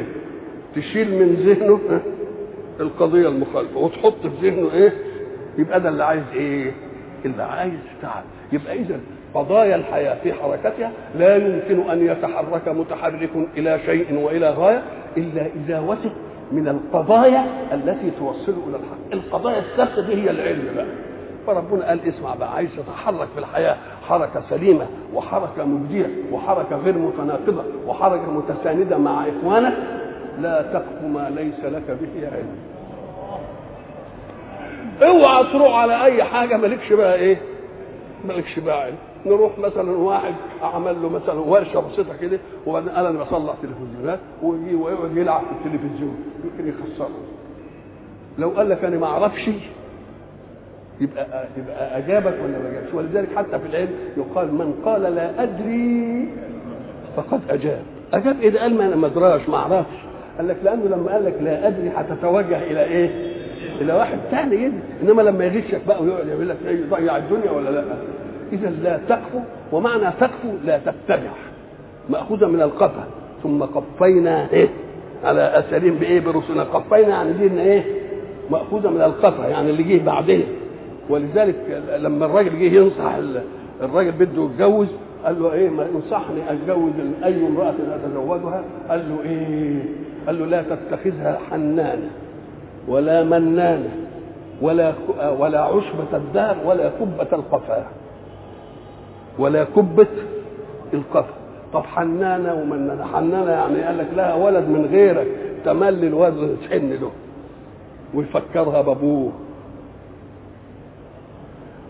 تشيل 0.76 1.10
من 1.18 1.34
ذهنه 1.34 1.80
القضية 2.80 3.28
المخالفة. 3.28 3.78
وتحط 3.80 4.14
في 4.26 4.50
ذهنه 4.50 4.72
إيه؟ 4.72 4.92
يبقى 5.58 5.80
ده 5.80 5.88
اللي 5.88 6.04
عايز 6.04 6.22
إيه؟ 6.34 6.72
اللي 7.24 7.42
عايز 7.42 7.72
تعب. 8.02 8.22
يبقى 8.52 8.72
إذا 8.78 9.00
قضايا 9.34 9.76
الحياة 9.76 10.16
في 10.22 10.32
حركتها 10.32 10.92
لا 11.18 11.36
يمكن 11.36 11.90
أن 11.90 12.06
يتحرك 12.06 12.68
متحرك 12.68 13.30
إلى 13.56 13.78
شيء 13.86 14.18
وإلى 14.24 14.50
غاية 14.50 14.82
إلا 15.16 15.46
إذا 15.56 15.80
وثق 15.80 16.12
من 16.52 16.68
القضايا 16.68 17.44
التي 17.72 18.10
توصله 18.18 18.62
إلى 18.68 18.76
الحق. 18.76 19.12
القضايا 19.12 19.58
الثابتة 19.58 20.02
دي 20.06 20.14
هي 20.24 20.30
العلم 20.30 20.64
بقى. 20.76 20.86
فربنا 21.46 21.88
قال 21.88 22.00
اسمع 22.08 22.34
بقى 22.34 22.54
عايز 22.54 22.68
تتحرك 22.76 23.28
في 23.34 23.40
الحياة 23.40 23.76
حركة 24.08 24.42
سليمة 24.50 24.86
وحركة 25.14 25.64
مبديه 25.64 26.06
وحركة 26.32 26.76
غير 26.76 26.98
متناقضة 26.98 27.62
وحركة 27.86 28.30
متساندة 28.32 28.98
مع 28.98 29.24
إخوانك 29.28 29.72
لا 30.40 30.62
تقف 30.62 31.02
ما 31.04 31.30
ليس 31.30 31.64
لك 31.64 31.98
به 32.00 32.26
علم. 32.26 32.56
اوعى 35.02 35.44
تروح 35.52 35.74
على 35.76 36.04
اي 36.04 36.24
حاجة 36.24 36.56
مالكش 36.56 36.92
بقى 36.92 37.14
إيه؟ 37.14 37.38
مالكش 38.28 38.58
بقى 38.58 38.82
علم. 38.82 38.96
نروح 39.26 39.58
مثلا 39.58 39.90
واحد 39.90 40.34
عمل 40.62 41.02
له 41.02 41.08
مثلا 41.08 41.40
ورشة 41.40 41.80
بسيطة 41.80 42.16
كده 42.20 42.38
وبعدين 42.66 42.88
قال 42.88 43.06
أنا 43.06 43.18
بصلح 43.24 43.54
تلفزيونات 43.62 44.18
ويجي 44.42 44.74
ويقعد 44.74 45.16
يلعب 45.16 45.40
في 45.40 45.68
التلفزيون 45.68 46.16
يمكن 46.44 46.68
يخسره. 46.68 47.10
لو 48.38 48.50
قال 48.50 48.68
لك 48.68 48.84
أنا 48.84 48.96
ما 48.98 49.06
أعرفش 49.06 49.50
يبقى 51.00 51.44
يبقى 51.56 51.98
أجابك 51.98 52.34
ولا 52.44 52.58
ما 52.58 52.68
أجابش؟ 52.70 52.94
ولذلك 52.94 53.28
حتى 53.36 53.58
في 53.58 53.66
العلم 53.66 53.90
يقال 54.16 54.54
من 54.54 54.74
قال 54.84 55.02
لا 55.02 55.42
أدري 55.42 56.28
فقد 57.16 57.40
أجاب. 57.50 57.82
أجاب 58.12 58.40
إيه 58.40 58.50
ده؟ 58.50 58.60
قال 58.60 58.74
ما 58.74 58.86
أنا 58.86 58.96
ما 58.96 59.06
أدراش 59.06 59.48
ما 59.48 59.56
أعرفش. 59.56 59.96
قال 60.38 60.48
لك 60.48 60.56
لأنه 60.64 60.84
لما 60.84 61.12
قال 61.12 61.24
لك 61.24 61.34
لا 61.42 61.68
أدري 61.68 61.90
هتتوجه 61.96 62.58
إلى 62.62 62.84
إيه؟ 62.84 63.10
إلى 63.80 63.92
واحد 63.92 64.18
ثاني 64.30 64.54
يدري 64.56 64.78
إنما 65.02 65.22
لما 65.22 65.44
يغشك 65.44 65.80
بقى 65.88 66.02
ويقعد 66.02 66.28
يقول 66.28 66.48
لك 66.48 66.56
إيه 66.66 66.80
يضيع 66.80 67.16
الدنيا 67.16 67.50
ولا 67.50 67.70
لا؟ 67.70 67.84
إذا 68.52 68.70
لا 68.82 69.00
تقفو 69.08 69.38
ومعنى 69.72 70.04
تقفو 70.20 70.48
لا 70.64 70.78
تتبع 70.78 71.30
مأخوذة 72.10 72.46
من 72.46 72.62
القفا 72.62 73.04
ثم 73.42 73.62
قفينا 73.62 74.50
إيه؟ 74.52 74.68
على 75.24 75.58
أثرهم 75.58 75.94
بإيه؟ 75.94 76.20
برسلنا 76.20 76.62
قفينا 76.62 77.08
يعني 77.08 77.32
دي 77.32 77.60
إيه؟ 77.60 77.84
مأخوذة 78.50 78.90
من 78.90 79.00
القفا 79.02 79.48
يعني 79.48 79.70
اللي 79.70 79.82
جه 79.82 80.04
بعدين 80.04 80.44
ولذلك 81.10 81.82
لما 81.98 82.26
الراجل 82.26 82.58
جه 82.58 82.76
ينصح 82.76 83.18
الراجل 83.82 84.12
بده 84.12 84.44
يتجوز 84.44 84.88
قال 85.24 85.42
له 85.42 85.52
إيه 85.52 85.70
ما 85.70 85.86
ينصحني 85.94 86.50
اتجوز 86.52 86.92
أي 87.24 87.46
امرأة 87.46 87.74
اتزوجها 87.94 88.64
قال 88.88 89.08
له 89.08 89.30
إيه؟ 89.30 89.82
قال 90.26 90.38
له 90.38 90.46
لا 90.46 90.62
تتخذها 90.62 91.38
حنانة 91.50 92.10
ولا 92.88 93.24
منانة 93.24 93.90
ولا 94.62 94.92
ولا 95.38 95.60
عشبة 95.60 96.16
الدار 96.16 96.56
ولا 96.64 96.90
كبة 97.00 97.28
القفا 97.32 97.86
ولا 99.38 99.64
كبة 99.64 100.06
القفا. 100.94 101.34
طب 101.72 101.82
حنانة 101.84 102.54
ومنانة. 102.54 103.04
حنانة 103.04 103.50
يعني 103.50 103.82
قال 103.82 103.98
لك 103.98 104.06
لها 104.16 104.34
ولد 104.34 104.68
من 104.68 104.86
غيرك 104.92 105.26
تملي 105.64 106.06
الولد 106.06 106.56
تحن 106.68 106.90
له 106.92 107.10
ويفكرها 108.14 108.82
بأبوه. 108.82 109.32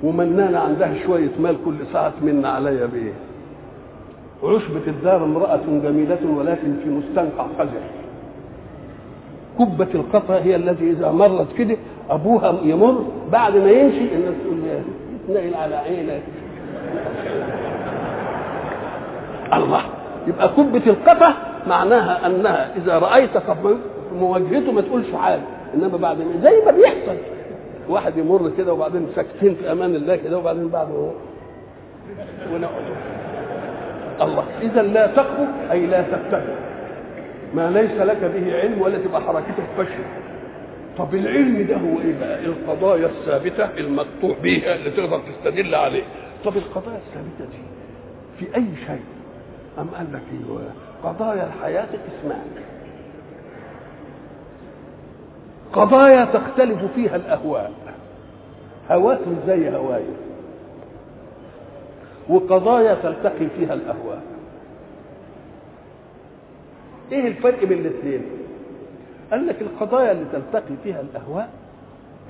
ومنانة 0.02 0.58
عندها 0.58 0.94
شوية 1.06 1.30
مال 1.40 1.56
كل 1.64 1.74
ساعة 1.92 2.12
من 2.22 2.44
عليا 2.46 2.86
بإيه 2.86 3.12
عشبة 4.44 4.80
الدار 4.86 5.24
امرأة 5.24 5.60
جميلة 5.66 6.18
ولكن 6.36 6.76
في 6.84 6.88
مستنقع 6.90 7.46
قذر 7.58 7.80
كبة 9.58 9.88
القطرة 9.94 10.36
هي 10.38 10.56
التي 10.56 10.90
إذا 10.90 11.10
مرت 11.10 11.46
كده 11.58 11.76
أبوها 12.10 12.54
يمر 12.64 13.04
بعد 13.32 13.56
ما 13.56 13.70
يمشي 13.70 14.14
الناس 14.14 14.34
تقول 14.44 14.56
له 14.62 14.82
يتنقل 15.28 15.54
على 15.62 15.74
عينك. 15.74 16.22
الله! 19.52 19.80
يبقى 20.28 20.48
كبة 20.48 20.82
القطة 20.86 21.34
معناها 21.68 22.26
أنها 22.26 22.76
إذا 22.76 22.98
رأيت 22.98 23.30
مواجهته 24.20 24.72
ما 24.72 24.80
تقولش 24.80 25.06
حاجة. 25.14 25.40
إنما 25.74 25.96
بعد 25.96 26.18
ما 26.18 26.40
زي 26.42 26.62
ما 26.66 26.70
بيحصل. 26.72 27.16
واحد 27.88 28.16
يمر 28.18 28.50
كده 28.58 28.72
وبعدين 28.72 29.06
ساكتين 29.16 29.54
في 29.54 29.72
أمان 29.72 29.94
الله 29.94 30.16
كده 30.16 30.38
وبعدين 30.38 30.68
بعد 30.68 30.88
ما 30.88 31.12
ونقعد 32.52 32.82
الله. 34.20 34.44
إذا 34.62 34.82
لا 34.82 35.06
تقبو 35.06 35.44
أي 35.70 35.86
لا 35.86 36.02
تتبع 36.02 36.42
ما 37.54 37.70
ليس 37.70 37.90
لك 37.92 38.16
به 38.16 38.60
علم 38.60 38.82
ولا 38.82 38.98
تبقى 38.98 39.20
حركتك 39.20 39.64
فشل 39.76 40.04
طب 40.98 41.14
العلم 41.14 41.66
ده 41.66 41.76
هو 41.76 42.00
إيه 42.00 42.18
بقى؟ 42.20 42.44
القضايا 42.44 43.06
الثابتة 43.06 43.64
المقطوع 43.78 44.36
بها 44.42 44.74
اللي 44.74 44.90
تقدر 44.90 45.20
تستدل 45.20 45.74
عليه. 45.74 46.02
طب 46.44 46.56
القضايا 46.56 46.98
الثابتة 47.08 47.52
دي 47.52 47.58
في 48.38 48.56
أي 48.56 48.66
شيء؟ 48.86 49.00
أم 49.78 49.86
قال 49.96 50.06
لك 50.12 50.22
أيوه 50.32 50.62
قضايا 51.04 51.46
الحياة 51.46 51.86
قسمان. 51.86 52.44
قضايا 55.72 56.24
تختلف 56.24 56.78
فيها 56.94 57.16
الاهواء 57.16 57.72
هواك 58.90 59.20
زي 59.46 59.70
هواي. 59.76 60.04
وقضايا 62.28 62.94
تلتقي 62.94 63.46
فيها 63.58 63.74
الأهواء. 63.74 64.22
إيه 67.12 67.28
الفرق 67.28 67.64
بين 67.64 67.78
الاثنين؟ 67.78 68.22
قال 69.30 69.46
لك 69.46 69.62
القضايا 69.62 70.12
اللي 70.12 70.24
تلتقي 70.32 70.74
فيها 70.84 71.00
الأهواء 71.00 71.50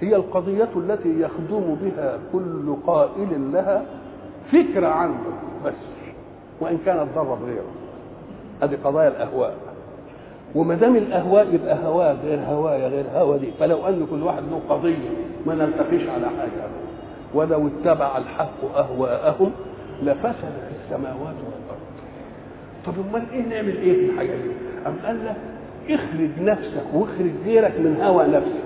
هي 0.01 0.16
القضية 0.16 0.68
التي 0.77 1.21
يخدم 1.21 1.77
بها 1.83 2.18
كل 2.33 2.77
قائل 2.87 3.53
لها 3.53 3.85
فكرة 4.53 4.87
عنه 4.87 5.21
بس 5.64 5.75
وإن 6.61 6.79
كانت 6.87 7.07
ضرب 7.14 7.42
غيره. 7.42 7.71
هذه 8.62 8.79
قضايا 8.85 9.09
الأهواء. 9.09 9.57
وما 10.55 10.75
دام 10.75 10.97
الأهواء 10.97 11.47
يبقى 11.55 11.77
هواء 11.85 12.17
غير 12.25 12.39
هوايا 12.49 12.89
غير 12.89 13.05
هوا 13.15 13.37
دي. 13.37 13.47
فلو 13.61 13.87
أن 13.89 14.07
كل 14.11 14.23
واحد 14.23 14.43
له 14.51 14.61
قضية 14.69 15.09
ما 15.47 15.55
نلتقيش 15.55 16.09
على 16.09 16.27
حاجة. 16.27 16.69
ولو 17.35 17.67
اتبع 17.69 18.19
الحق 18.19 18.77
أهواءهم 18.77 19.51
لفسد 20.03 20.35
في 20.69 20.75
السماوات 20.85 21.35
والأرض. 21.45 21.89
طب 22.87 22.93
أمال 23.11 23.23
إيه 23.33 23.43
نعمل 23.43 23.77
إيه 23.77 23.93
في 24.07 24.13
الحاجة 24.13 24.29
دي؟ 24.37 24.51
أم 24.87 24.95
قال 25.07 25.27
لك 25.27 25.37
اخرج 25.91 26.31
نفسك 26.41 26.85
واخرج 26.95 27.31
غيرك 27.45 27.75
من 27.81 28.01
هوى 28.03 28.27
نفسك. 28.27 28.63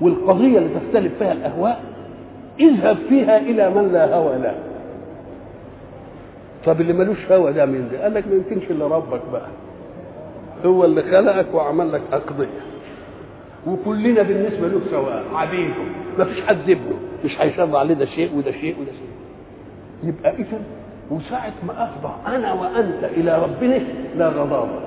والقضية 0.00 0.58
اللي 0.58 0.70
تختلف 0.80 1.12
فيها 1.18 1.32
الأهواء 1.32 1.80
اذهب 2.60 2.96
فيها 3.08 3.38
إلى 3.38 3.70
من 3.70 3.92
لا 3.92 4.14
هوى 4.14 4.38
له. 4.38 4.54
طب 6.66 6.80
اللي 6.80 6.92
ملوش 6.92 7.32
هوى 7.32 7.52
ده 7.52 7.66
مين 7.66 7.88
ده؟ 7.92 8.02
قال 8.02 8.14
لك 8.14 8.28
ما 8.28 8.34
يمكنش 8.34 8.70
إلا 8.70 8.86
ربك 8.86 9.20
بقى. 9.32 9.46
هو 10.64 10.84
اللي 10.84 11.02
خلقك 11.02 11.54
وعمل 11.54 11.92
لك 11.92 12.02
أقضية. 12.12 12.46
وكلنا 13.66 14.22
بالنسبة 14.22 14.68
له 14.68 14.80
سواء 14.90 15.24
عبيده. 15.34 15.74
ما 16.18 16.24
فيش 16.24 16.40
حد 16.40 16.70
ابنه 16.70 16.94
مش 17.24 17.40
هيشرع 17.40 17.78
عليه 17.78 17.94
ده 17.94 18.04
شيء 18.04 18.30
وده 18.36 18.52
شيء 18.52 18.76
وده 18.80 18.92
شيء. 18.92 19.08
يبقى 20.08 20.30
اذا 20.34 20.60
وساعة 21.10 21.52
ما 21.66 21.84
أفضى 21.84 22.36
أنا 22.36 22.52
وأنت 22.52 23.04
إلى 23.04 23.42
ربنا 23.42 23.80
لا 24.16 24.28
غضاضة 24.28 24.80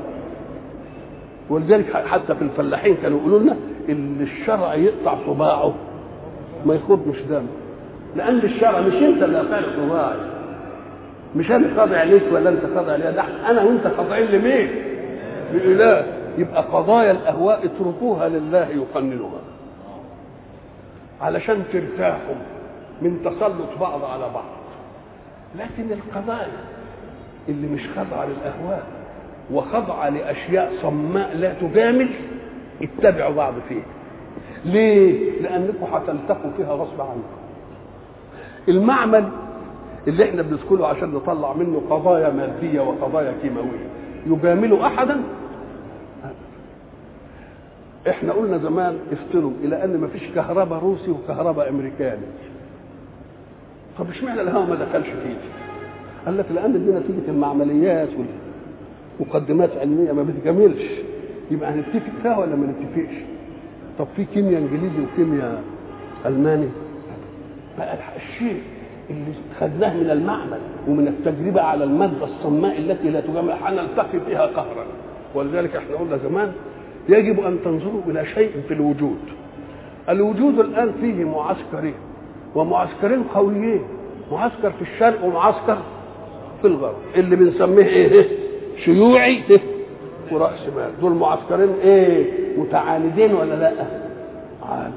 ولذلك 1.50 1.94
حتى 2.08 2.36
في 2.36 2.42
الفلاحين 2.42 2.96
كانوا 3.02 3.20
يقولوا 3.20 3.40
لنا 3.40 3.56
اللي 3.90 4.24
الشرع 4.24 4.76
يقطع 4.76 5.18
صباعه. 5.28 5.74
ما 6.66 6.76
يخضش 6.76 7.20
دم. 7.30 7.46
لأن 8.16 8.38
الشرع 8.38 8.82
مش 8.82 8.94
أنت 8.94 9.24
اللي 9.24 9.38
قاطع 9.38 9.62
صباعي. 9.78 10.18
مش 11.36 11.52
أنا 11.52 11.76
خاضع 11.78 11.98
عليك 11.98 12.24
ولا 12.32 12.50
أنت 12.50 12.60
خاضع 12.76 12.98
ده 12.98 13.24
أنا 13.50 13.64
وأنت 13.64 13.88
خاضعين 13.98 14.28
لمين؟ 14.28 14.70
لإله. 15.54 16.06
يبقى 16.38 16.62
قضايا 16.62 17.12
الأهواء 17.12 17.66
اتركوها 17.66 18.30
لله 18.30 18.68
يقننها. 18.70 19.42
علشان 21.22 21.64
ترتاحوا 21.74 22.36
من 23.02 23.20
تسلط 23.26 23.80
بعض 23.82 24.04
على 24.04 24.26
بعض. 24.34 24.46
لكن 25.60 25.92
القضايا 25.92 26.48
اللي 27.50 27.68
مش 27.68 27.82
خاضعة 27.96 28.26
للأهواء 28.26 28.84
وخاضعة 29.54 30.10
لأشياء 30.10 30.72
صماء 30.82 31.38
لا 31.38 31.54
تجامل 31.54 32.10
اتبعوا 32.82 33.36
بعض 33.36 33.54
فيها. 33.70 33.86
ليه؟ 34.66 35.42
لأنكم 35.42 35.86
هتلتقوا 35.94 36.52
فيها 36.58 36.74
غصب 36.74 37.02
عنكم. 37.02 37.38
المعمل 38.68 39.30
اللي 40.08 40.30
إحنا 40.30 40.42
بندخله 40.42 40.88
عشان 40.88 41.12
نطلع 41.12 41.54
منه 41.54 41.82
قضايا 41.90 42.30
مادية 42.30 42.82
وقضايا 42.82 43.34
كيماوية. 43.42 43.88
يجامل 44.26 44.80
احدا 44.80 45.18
إحنا 48.10 48.34
قلنا 48.34 48.58
زمان 48.58 48.98
افتروا 49.12 49.52
إلى 49.64 49.84
أن 49.84 50.02
مفيش 50.02 50.24
كهرباء 50.36 50.80
روسي 50.80 51.12
وكهرباء 51.12 51.70
أمريكاني 51.70 52.22
طب 54.00 54.10
اشمعنى 54.10 54.42
الهواء 54.42 54.66
ما 54.70 54.76
دخلش 54.76 55.08
فيه؟ 55.08 55.36
قال 56.26 56.38
لك 56.38 56.46
لأن 56.56 56.74
دي 56.74 56.92
نتيجة 56.92 57.32
المعمليات 57.32 58.10
والمقدمات 59.20 59.70
علمية 59.78 60.12
ما 60.12 60.24
بتكملش 60.24 60.84
يبقى 61.52 61.74
هنتفق 61.74 62.12
فيها 62.22 62.38
ولا 62.38 62.56
ما 62.56 62.68
نتفقش؟ 62.68 63.16
طب 64.00 64.08
في 64.16 64.26
كيمياء 64.26 64.62
إنجليزي 64.62 64.96
وكيمياء 65.14 65.64
ألماني 66.26 66.68
بقى 67.78 67.98
الشيء 68.18 68.62
اللي 69.10 69.32
خدناه 69.60 69.94
من 69.94 70.10
المعمل 70.10 70.60
ومن 70.88 71.08
التجربة 71.08 71.62
على 71.62 71.84
المادة 71.84 72.24
الصماء 72.26 72.78
التي 72.78 73.10
لا 73.10 73.20
تجامل. 73.22 73.52
هنلتقي 73.64 74.20
فيها 74.28 74.46
قهرا. 74.46 74.86
ولذلك 75.36 75.76
إحنا 75.76 75.96
قلنا 75.98 76.18
زمان 76.18 76.52
يجب 77.10 77.40
أن 77.40 77.58
تنظروا 77.66 78.02
إلى 78.08 78.26
شيء 78.26 78.52
في 78.68 78.74
الوجود. 78.74 79.18
الوجود 80.10 80.60
الآن 80.60 80.92
فيه 81.02 81.24
معسكرين 81.24 81.94
ومعسكرين 82.56 83.24
قويين. 83.24 83.82
معسكر 84.32 84.72
في 84.72 84.82
الشرق 84.82 85.26
ومعسكر 85.26 85.78
في 86.62 86.68
الغرب. 86.68 86.96
اللي 87.16 87.36
بنسميه 87.36 87.86
إيه؟ 87.86 88.26
شيوعي 88.86 89.42
ورأس 90.32 90.60
مال. 90.76 90.90
دول 91.02 91.12
معسكرين 91.12 91.70
إيه؟ 91.84 92.26
متعاندين 92.58 93.34
ولا 93.34 93.56
لأ؟ 93.56 93.86
عال 94.70 94.92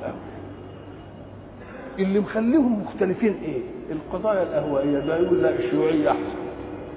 اللي 1.98 2.20
مخليهم 2.20 2.82
مختلفين 2.82 3.34
إيه؟ 3.44 3.60
القضايا 3.90 4.42
الأهوائية 4.42 4.98
ده 4.98 5.16
يقول 5.16 5.42
لا 5.42 5.58
الشيوعية 5.58 6.10
أحسن 6.10 6.38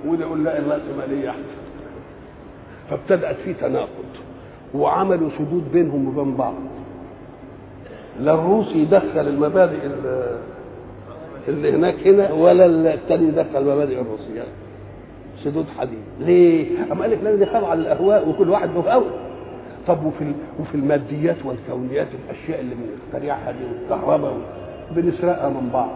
وده 0.08 0.26
يقول 0.26 0.44
لا 0.44 0.60
الرأسمالية 0.60 1.30
أحسن. 1.30 1.42
فابتدأت 2.90 3.36
في 3.36 3.54
تناقض 3.54 4.06
وعملوا 4.74 5.30
سدود 5.38 5.72
بينهم 5.74 6.08
وبين 6.08 6.36
بعض. 6.36 6.54
لا 8.20 8.34
الروسي 8.34 8.78
يدخل 8.80 9.28
المبادئ 9.28 9.78
اللي 11.48 11.72
هناك 11.76 12.08
هنا 12.08 12.32
ولا 12.34 12.94
الثاني 12.94 13.28
يدخل 13.28 13.58
المبادئ 13.58 14.02
الروسية. 14.02 14.44
سدود 15.44 15.66
حديد. 15.80 16.04
ليه؟ 16.20 16.68
أما 16.92 17.02
قال 17.02 17.12
لك 17.12 17.20
لازم 17.24 17.44
يخاف 17.44 17.64
على 17.64 17.80
الأهواء 17.82 18.30
وكل 18.30 18.50
واحد 18.50 18.70
له 18.70 18.94
هوى 18.94 19.06
طب 19.88 20.06
وفي 20.06 20.32
وفي 20.60 20.76
الماديات 20.76 21.38
والكونيات 21.46 22.08
الأشياء 22.26 22.60
اللي 22.62 22.76
بنخترعها 22.76 23.52
دي 23.52 23.58
والكهرباء 23.66 24.38
بنسرقها 24.92 25.50
من 25.50 25.70
بعض. 25.74 25.90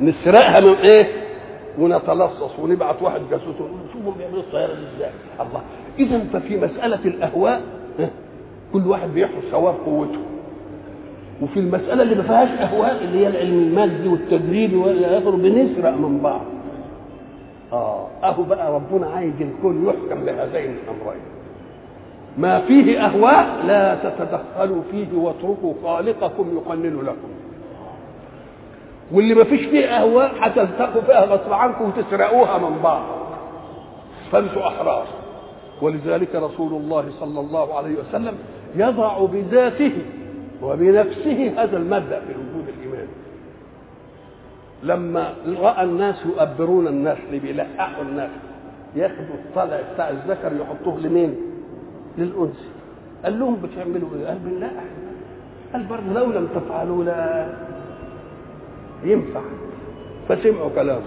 نسرقها 0.00 0.60
من 0.60 0.74
إيه؟ 0.74 1.06
ونتلصص 1.78 2.58
ونبعت 2.58 3.02
واحد 3.02 3.20
جاسوس 3.30 3.60
ونقول 3.60 3.78
شوفوا 3.92 4.12
بيعملوا 4.18 4.40
الطيارة 4.40 4.72
دي 4.74 4.80
إزاي 4.96 5.10
الله 5.40 5.60
إذا 5.98 6.24
ففي 6.32 6.56
مسألة 6.56 6.98
الأهواء 7.04 7.60
كل 8.72 8.86
واحد 8.86 9.08
بيحرس 9.14 9.44
ثواب 9.50 9.74
قوته 9.86 10.18
وفي 11.42 11.60
المسألة 11.60 12.02
اللي 12.02 12.14
ما 12.14 12.22
فيهاش 12.22 12.48
أهواء 12.48 13.04
اللي 13.04 13.18
هي 13.18 13.28
العلم 13.28 13.58
المادي 13.62 14.08
والتجريبي 14.08 14.76
والى 14.76 15.18
آخره 15.18 15.30
بنسرق 15.36 15.96
من 15.96 16.20
بعض. 16.22 16.40
آه 17.72 18.06
أهو 18.24 18.42
بقى 18.42 18.72
ربنا 18.74 19.06
عايز 19.06 19.32
الكل 19.40 19.76
يحكم 19.86 20.24
بهذين 20.24 20.70
الأمرين. 20.84 21.22
ما 22.38 22.60
فيه 22.60 23.06
أهواء 23.06 23.64
لا 23.66 23.94
تتدخلوا 23.94 24.82
فيه 24.90 25.06
واتركوا 25.18 25.74
خالقكم 25.84 26.46
يقنن 26.56 26.96
لكم. 27.02 27.28
واللي 29.12 29.34
ما 29.34 29.44
فيش 29.44 29.60
فيه 29.66 29.86
أهواء 29.86 30.32
هتلتقوا 30.40 31.02
فيها 31.02 31.24
غصب 31.24 31.52
عنكم 31.52 31.84
وتسرقوها 31.88 32.58
من 32.58 32.78
بعض. 32.82 33.02
فأنتوا 34.32 34.68
أحرار. 34.68 35.06
ولذلك 35.82 36.34
رسول 36.34 36.72
الله 36.72 37.04
صلى 37.20 37.40
الله 37.40 37.74
عليه 37.74 37.94
وسلم 38.00 38.34
يضع 38.76 39.18
بذاته 39.26 39.92
وبنفسه 40.62 41.52
هذا 41.56 41.76
المبدأ 41.76 42.20
في 42.20 42.32
الوجود 42.32 42.68
الايماني 42.68 43.08
لما 44.82 45.34
رأى 45.60 45.84
الناس 45.84 46.16
يؤبرون 46.26 46.86
الناس 46.86 47.18
اللي 47.28 47.38
بيلقحوا 47.38 48.02
الناس 48.02 48.30
ياخدوا 48.96 49.34
الطلع 49.34 49.80
بتاع 49.94 50.10
الذكر 50.10 50.52
يحطوه 50.60 51.00
لمين؟ 51.00 51.36
للأنثى 52.18 52.68
قال 53.24 53.38
لهم 53.38 53.56
بتعملوا 53.62 54.08
إيه؟ 54.20 54.26
قال 54.26 54.38
بنلقح 54.38 54.84
قال 55.72 55.84
برضه 55.86 56.12
لو 56.12 56.26
لم 56.32 56.48
تفعلوا 56.54 57.04
لا 57.04 57.46
ينفع. 59.04 59.40
فسمعوا 60.28 60.70
كلامه 60.74 61.02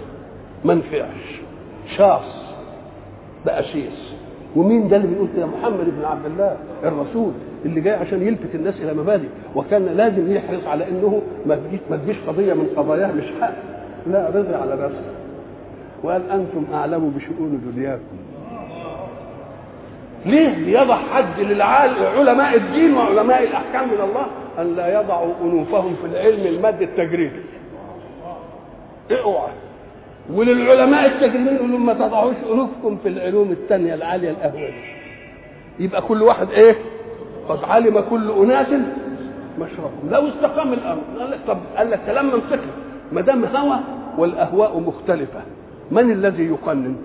ما 0.64 0.74
نفعش 0.74 1.40
شاص. 1.96 2.46
بقى 3.46 3.62
شيص 3.64 4.12
ومين 4.56 4.88
ده 4.88 4.96
اللي 4.96 5.08
بيقول 5.08 5.28
كده؟ 5.36 5.46
محمد 5.46 5.84
بن 5.98 6.04
عبد 6.04 6.26
الله 6.26 6.56
الرسول 6.84 7.32
اللي 7.64 7.80
جاي 7.80 7.94
عشان 7.94 8.26
يلفت 8.26 8.54
الناس 8.54 8.74
إلى 8.80 8.94
مبادئ. 8.94 9.28
وكان 9.54 9.86
لازم 9.86 10.32
يحرص 10.36 10.66
على 10.66 10.88
إنه 10.88 11.22
ما 11.46 11.54
تجيش 11.54 11.80
ما 11.90 11.96
تجيش 11.96 12.16
قضية 12.26 12.54
من 12.54 12.66
قضاياه 12.76 13.12
مش 13.12 13.24
حق. 13.40 13.52
لا 14.06 14.30
رضي 14.34 14.54
على 14.54 14.72
نفسه 14.74 15.04
وقال 16.02 16.30
أنتم 16.30 16.64
أعلم 16.74 17.12
بشؤون 17.16 17.72
دنياكم. 17.74 18.16
ليه 20.26 20.48
ليضع 20.48 20.96
حد 20.96 21.40
للعلماء 21.40 22.56
الدين 22.56 22.94
وعلماء 22.96 23.42
الأحكام 23.42 23.88
من 23.88 24.00
الله؟ 24.00 24.26
أن 24.58 24.76
لا 24.76 25.00
يضعوا 25.00 25.32
أنوفهم 25.44 25.94
في 26.02 26.06
العلم 26.06 26.46
المادي 26.54 26.84
التجريبي 26.84 27.40
اوعى 29.10 29.50
وللعلماء 30.34 31.06
التجريبيين 31.06 31.54
يقولوا 31.56 31.78
ما 31.78 31.94
تضعوش 31.94 32.34
أنوفكم 32.52 32.96
في 33.02 33.08
العلوم 33.08 33.50
الثانية 33.50 33.94
العالية 33.94 34.30
الأهوال. 34.30 34.72
يبقى 35.80 36.02
كل 36.02 36.22
واحد 36.22 36.50
إيه؟ 36.50 36.76
قد 37.48 37.64
علم 37.64 38.00
كل 38.10 38.30
أناس 38.30 38.66
مشربهم 39.58 40.10
لو 40.10 40.28
استقام 40.28 40.72
الامر 40.72 41.00
قال 41.18 41.30
لك 41.30 41.38
طب 41.48 41.58
قال 41.76 41.90
لك 41.90 42.00
كلام 42.06 42.26
منطقي. 42.26 42.68
ما 43.12 43.20
دام 43.20 43.44
هوى 43.44 43.78
والأهواء 44.18 44.80
مختلفة 44.80 45.40
من 45.90 46.12
الذي 46.12 46.44
يقنن؟ 46.46 46.96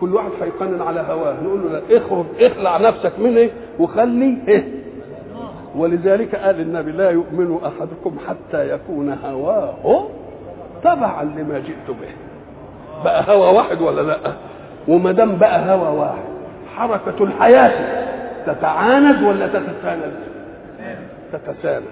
كل 0.00 0.14
واحد 0.14 0.30
هيقنن 0.42 0.82
على 0.82 1.00
هواه. 1.00 1.36
نقول 1.44 1.60
له 1.62 1.68
لا 1.72 1.96
اخرج 1.96 2.24
اخلع 2.40 2.78
نفسك 2.78 3.12
منه 3.18 3.50
وخلي 3.78 4.38
إيه؟ 4.48 4.68
ولذلك 5.76 6.34
قال 6.34 6.60
النبي 6.60 6.92
لا 6.92 7.10
يؤمن 7.10 7.58
أحدكم 7.66 8.16
حتى 8.28 8.70
يكون 8.74 9.16
هواه. 9.24 9.74
تبعا 10.82 11.24
لما 11.24 11.58
جئت 11.58 11.90
به. 12.00 12.08
بقى 13.04 13.34
هوى 13.34 13.56
واحد 13.56 13.80
ولا 13.80 14.00
لأ؟ 14.00 14.32
وما 14.88 15.12
دام 15.12 15.36
بقى 15.36 15.74
هوى 15.74 15.98
واحد 15.98 16.22
حركة 16.76 17.24
الحياة 17.24 18.00
تتعاند 18.46 19.22
ولا 19.22 19.46
تتساند؟ 19.46 20.12
تتساند. 21.32 21.84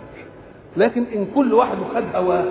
لكن 0.77 1.05
إن 1.15 1.27
كل 1.35 1.55
واحد 1.55 1.77
خد 1.95 2.17
هواه 2.17 2.45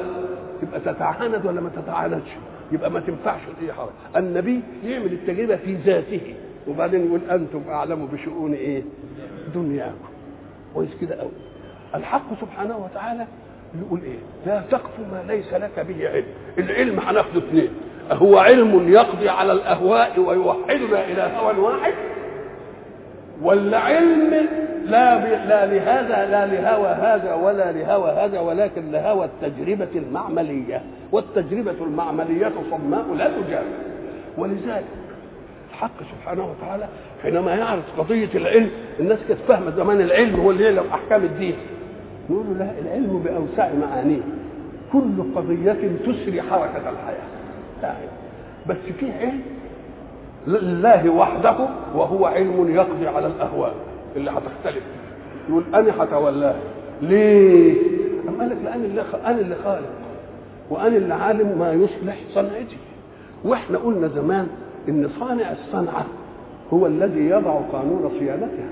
يبقى 0.64 0.80
تتعاند 0.80 1.46
ولا 1.46 1.62
ما 1.62 1.70
تتعاندش؟ 1.76 2.30
يبقى 2.72 2.92
ما 2.92 3.00
تنفعش 3.00 3.42
أي 3.62 3.74
حركة. 3.74 4.20
النبي 4.20 4.62
يعمل 4.86 5.14
التجربة 5.14 5.56
في 5.56 5.74
ذاته. 5.76 6.36
وبعدين 6.68 7.06
يقول 7.06 7.20
أنتم 7.32 7.62
أعلم 7.70 8.06
بشؤون 8.06 8.54
إيه؟ 8.54 8.84
دنياكم. 9.56 10.10
كويس 10.74 10.90
كده 11.02 11.16
قوي 11.16 11.32
الحق 11.96 12.42
سبحانه 12.42 12.78
وتعالى 12.78 13.26
يقول 13.86 14.00
إيه؟ 14.04 14.18
لا 14.46 14.62
تقف 14.72 15.00
ما 15.12 15.24
ليس 15.34 15.54
لك 15.54 15.86
به 15.88 16.10
علم. 16.10 16.26
العلم 16.58 17.00
هناخده 17.00 17.38
اثنين 17.40 17.70
هو 18.12 18.38
علم 18.38 18.94
يقضي 18.94 19.30
على 19.30 19.52
الأهواء 19.52 20.20
ويوحدنا 20.20 21.06
إلى 21.06 21.32
هوى 21.38 21.58
واحد 21.60 21.94
ولا 23.42 23.78
علم 23.80 24.48
لا. 24.86 25.38
لا 25.46 25.66
لهذا 25.66 26.26
لا 26.32 26.46
لهوى 26.46 26.88
هذا 26.88 27.34
ولا 27.34 27.72
لهوى 27.72 28.12
هذا 28.12 28.40
ولكن 28.40 28.92
لهوى 28.92 29.26
التجربة 29.26 29.88
المعملية. 29.96 30.82
والتجربة 31.12 31.76
المعملية 31.82 32.52
صماء 32.72 33.06
لا 33.18 33.28
تجاب 33.42 33.64
ولذلك 34.38 34.86
الحق 35.72 35.92
سبحانه 36.12 36.52
وتعالى 36.52 36.88
حينما 37.24 37.56
يعرض 37.56 37.84
قضية 37.98 38.30
العلم 38.36 38.70
الناس 39.00 39.20
كانت 39.28 39.40
فاهمة 39.48 39.72
زمان 39.72 40.02
العلم 40.02 40.40
هو 40.40 40.52
اللي 40.52 40.64
يعلم 40.64 40.84
أحكام 40.94 41.24
الدين. 41.24 41.56
نقول 42.30 42.46
له 42.50 42.66
لا 42.66 42.72
العلم 42.80 43.22
بأوسع 43.26 43.70
معانيه. 43.82 44.22
كل 44.94 45.34
قضية 45.36 45.92
تسري 46.06 46.42
حركة 46.42 46.90
الحياة. 46.90 47.96
بس 48.70 48.78
في 49.00 49.12
علم 49.12 49.42
لله 50.48 51.10
وحده 51.10 51.56
وهو 51.96 52.26
علم 52.26 52.72
يقضي 52.76 53.08
على 53.08 53.28
الأهواء 53.28 53.76
اللي 54.16 54.32
هتختلف. 54.32 54.84
يقول 55.50 55.64
أنا 55.74 56.04
هتولاه. 56.04 56.56
ليه؟ 57.02 57.76
أم 58.30 58.42
قال 58.42 58.50
لك 58.50 58.58
لأن 58.64 58.84
اللي 58.84 59.04
أنا 59.26 59.40
اللي 59.40 59.56
خالق 59.64 59.90
وأنا 60.70 60.98
اللي 60.98 61.14
عالم 61.14 61.60
ما 61.60 61.74
يصلح 61.74 62.18
صنعتي. 62.34 62.78
وإحنا 63.46 63.78
قلنا 63.78 64.08
زمان 64.08 64.48
إن 64.90 65.10
صانع 65.20 65.52
الصنعة 65.52 66.06
هو 66.74 66.86
الذي 66.86 67.30
يضع 67.30 67.60
قانون 67.72 68.12
صيانتها. 68.20 68.70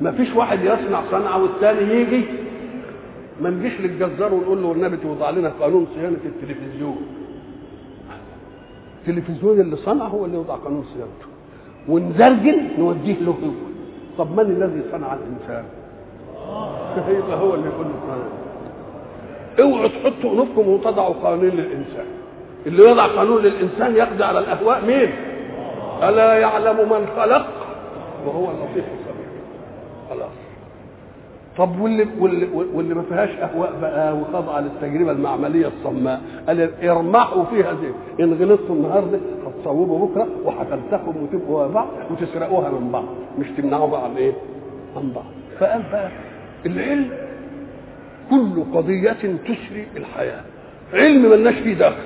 ما 0.00 0.12
فيش 0.12 0.34
واحد 0.34 0.64
يصنع 0.64 1.02
صنعة 1.10 1.42
والثاني 1.42 2.00
يجي 2.00 2.24
ما 3.40 3.50
نجيش 3.50 3.80
للجزار 3.80 4.34
ونقول 4.34 4.62
له 4.62 4.68
والنبي 4.68 4.96
توضع 4.96 5.30
لنا 5.30 5.52
قانون 5.60 5.86
صيانة 5.94 6.18
التلفزيون. 6.24 6.96
التلفزيون 9.00 9.60
اللي 9.60 9.76
صنعه 9.76 10.06
هو 10.06 10.24
اللي 10.24 10.36
يوضع 10.36 10.54
قانون 10.54 10.84
صيانته. 10.94 11.26
ونزرجن 11.88 12.68
نوديه 12.78 13.20
له 13.20 13.30
هو. 13.30 13.50
طب 14.18 14.40
من 14.40 14.40
الذي 14.40 14.82
صنع 14.92 15.14
الإنسان؟ 15.14 15.64
يبقى 17.18 17.40
هو 17.40 17.54
اللي 17.54 17.66
يقول 17.66 17.86
له 17.86 18.24
اوعوا 19.64 19.88
تحطوا 19.88 20.32
انوفكم 20.32 20.68
وتضعوا 20.68 21.14
قانون 21.14 21.44
للإنسان. 21.44 22.06
اللي 22.66 22.90
يضع 22.90 23.06
قانون 23.06 23.42
للإنسان 23.42 23.96
يقضي 23.96 24.24
على 24.24 24.38
الأهواء 24.38 24.84
مين؟ 24.86 25.10
ألا 26.08 26.38
يعلم 26.38 26.76
من 26.76 27.06
خلق؟ 27.16 27.46
وهو 28.26 28.50
اللطيف. 28.50 29.05
خلاص. 30.10 30.30
طب 31.58 31.80
واللي 31.80 32.06
واللي 32.20 32.46
واللي 32.74 32.94
ما 32.94 33.02
فيهاش 33.02 33.30
أهواء 33.30 33.72
بقى 33.80 34.16
وخاضعة 34.16 34.60
للتجربة 34.60 35.10
المعملية 35.12 35.66
الصماء 35.66 36.20
قال 36.48 36.84
ارمحوا 36.88 37.44
فيها 37.44 37.74
زي 37.74 38.24
إن 38.24 38.32
غلطتوا 38.34 38.74
النهارده 38.74 39.18
هتصوبوا 39.46 40.06
بكرة 40.08 40.26
وهتلتقوا 40.44 41.12
وتبقوا 41.22 41.66
بعض 41.66 41.88
وتسرقوها 42.10 42.70
من 42.70 42.90
بعض 42.92 43.04
مش 43.38 43.46
تمنعوها 43.56 44.00
عن 44.00 44.16
إيه؟ 44.16 44.32
عن 44.96 45.12
بعض. 45.12 45.24
فقال 45.60 45.82
بقى 45.92 46.10
العلم 46.66 47.10
كل 48.30 48.64
قضية 48.74 49.12
تسري 49.44 49.86
الحياة. 49.96 50.40
علم 50.92 51.30
ملناش 51.30 51.54
فيه 51.54 51.74
دخل 51.74 51.96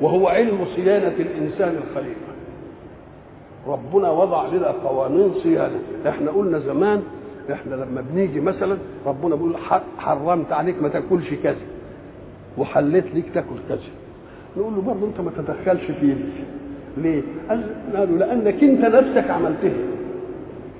وهو 0.00 0.28
علم 0.28 0.64
صيانة 0.76 1.14
الإنسان 1.18 1.76
الخليفة 1.88 2.25
ربنا 3.66 4.10
وضع 4.10 4.46
لنا 4.46 4.68
قوانين 4.70 5.34
صيانة. 5.42 5.78
إحنا 6.08 6.30
قلنا 6.30 6.58
زمان 6.58 7.02
إحنا 7.52 7.74
لما 7.74 8.04
بنيجي 8.12 8.40
مثلا 8.40 8.76
ربنا 9.06 9.34
بيقول 9.34 9.56
حرمت 9.98 10.52
عليك 10.52 10.82
ما 10.82 10.88
تاكلش 10.88 11.34
كذا. 11.42 11.56
وحليت 12.58 13.14
ليك 13.14 13.24
تاكل 13.34 13.56
كذا. 13.68 13.78
نقول 14.56 14.74
له 14.74 14.82
برضه 14.82 15.06
انت 15.06 15.20
ما 15.20 15.30
تدخلش 15.36 15.84
فيه 16.00 16.14
ليه؟ 16.96 17.22
قال 17.48 17.64
قالوا 17.96 18.18
لأنك 18.18 18.62
انت 18.64 18.80
نفسك 18.84 19.30
عملتها. 19.30 19.72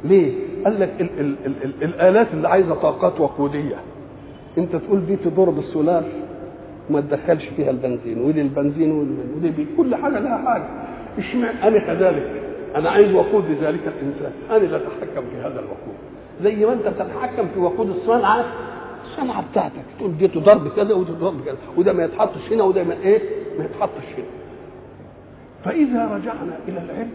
ليه؟ 0.04 0.32
قال 0.64 0.80
لك 0.80 0.90
ال 1.00 1.20
ال 1.20 1.34
ال 1.46 1.54
ال 1.64 1.84
الآلات 1.84 2.26
اللي 2.32 2.48
عايزة 2.48 2.74
طاقات 2.74 3.20
وقودية. 3.20 3.76
انت 4.58 4.76
تقول 4.76 5.06
دي 5.06 5.16
تضر 5.16 5.50
بالسولار 5.50 6.04
وما 6.90 7.00
تدخلش 7.00 7.44
فيها 7.56 7.70
البنزين. 7.70 8.18
ودي 8.22 8.40
البنزين؟ 8.42 8.90
ودي. 9.36 9.66
كل 9.76 9.94
حاجة 9.94 10.18
لها 10.18 10.36
حاجة. 10.38 10.66
اشمعنى 11.18 11.68
أنا 11.68 11.78
كذلك؟ 11.78 12.42
أنا 12.76 12.90
عايز 12.90 13.14
وقود 13.14 13.44
لذلك 13.50 13.80
الإنسان. 13.86 14.32
أنا 14.50 14.56
اللي 14.56 14.76
أتحكم 14.76 15.22
في 15.30 15.36
هذا 15.40 15.60
الوقود. 15.60 15.96
زي 16.42 16.66
ما 16.66 16.72
أنت 16.72 16.86
بتتحكم 16.86 17.48
في 17.54 17.60
وقود 17.60 17.88
الصنعة 17.90 18.44
الصنعة 19.04 19.44
بتاعتك. 19.50 19.72
تقول 19.98 20.16
دي 20.18 20.26
ضرب 20.26 20.68
كذا 20.68 20.94
ودي 20.94 21.12
ضرب 21.12 21.44
كذا. 21.44 21.56
وده 21.76 21.92
ما 21.92 22.04
يتحطش 22.04 22.52
هنا 22.52 22.64
وده 22.64 22.84
ما 22.84 22.94
إيه؟ 23.04 23.20
ما 23.58 23.64
يتحطش 23.64 24.04
هنا. 24.16 24.26
فإذا 25.64 26.04
رجعنا 26.04 26.58
إلى 26.68 26.78
العلم 26.80 27.10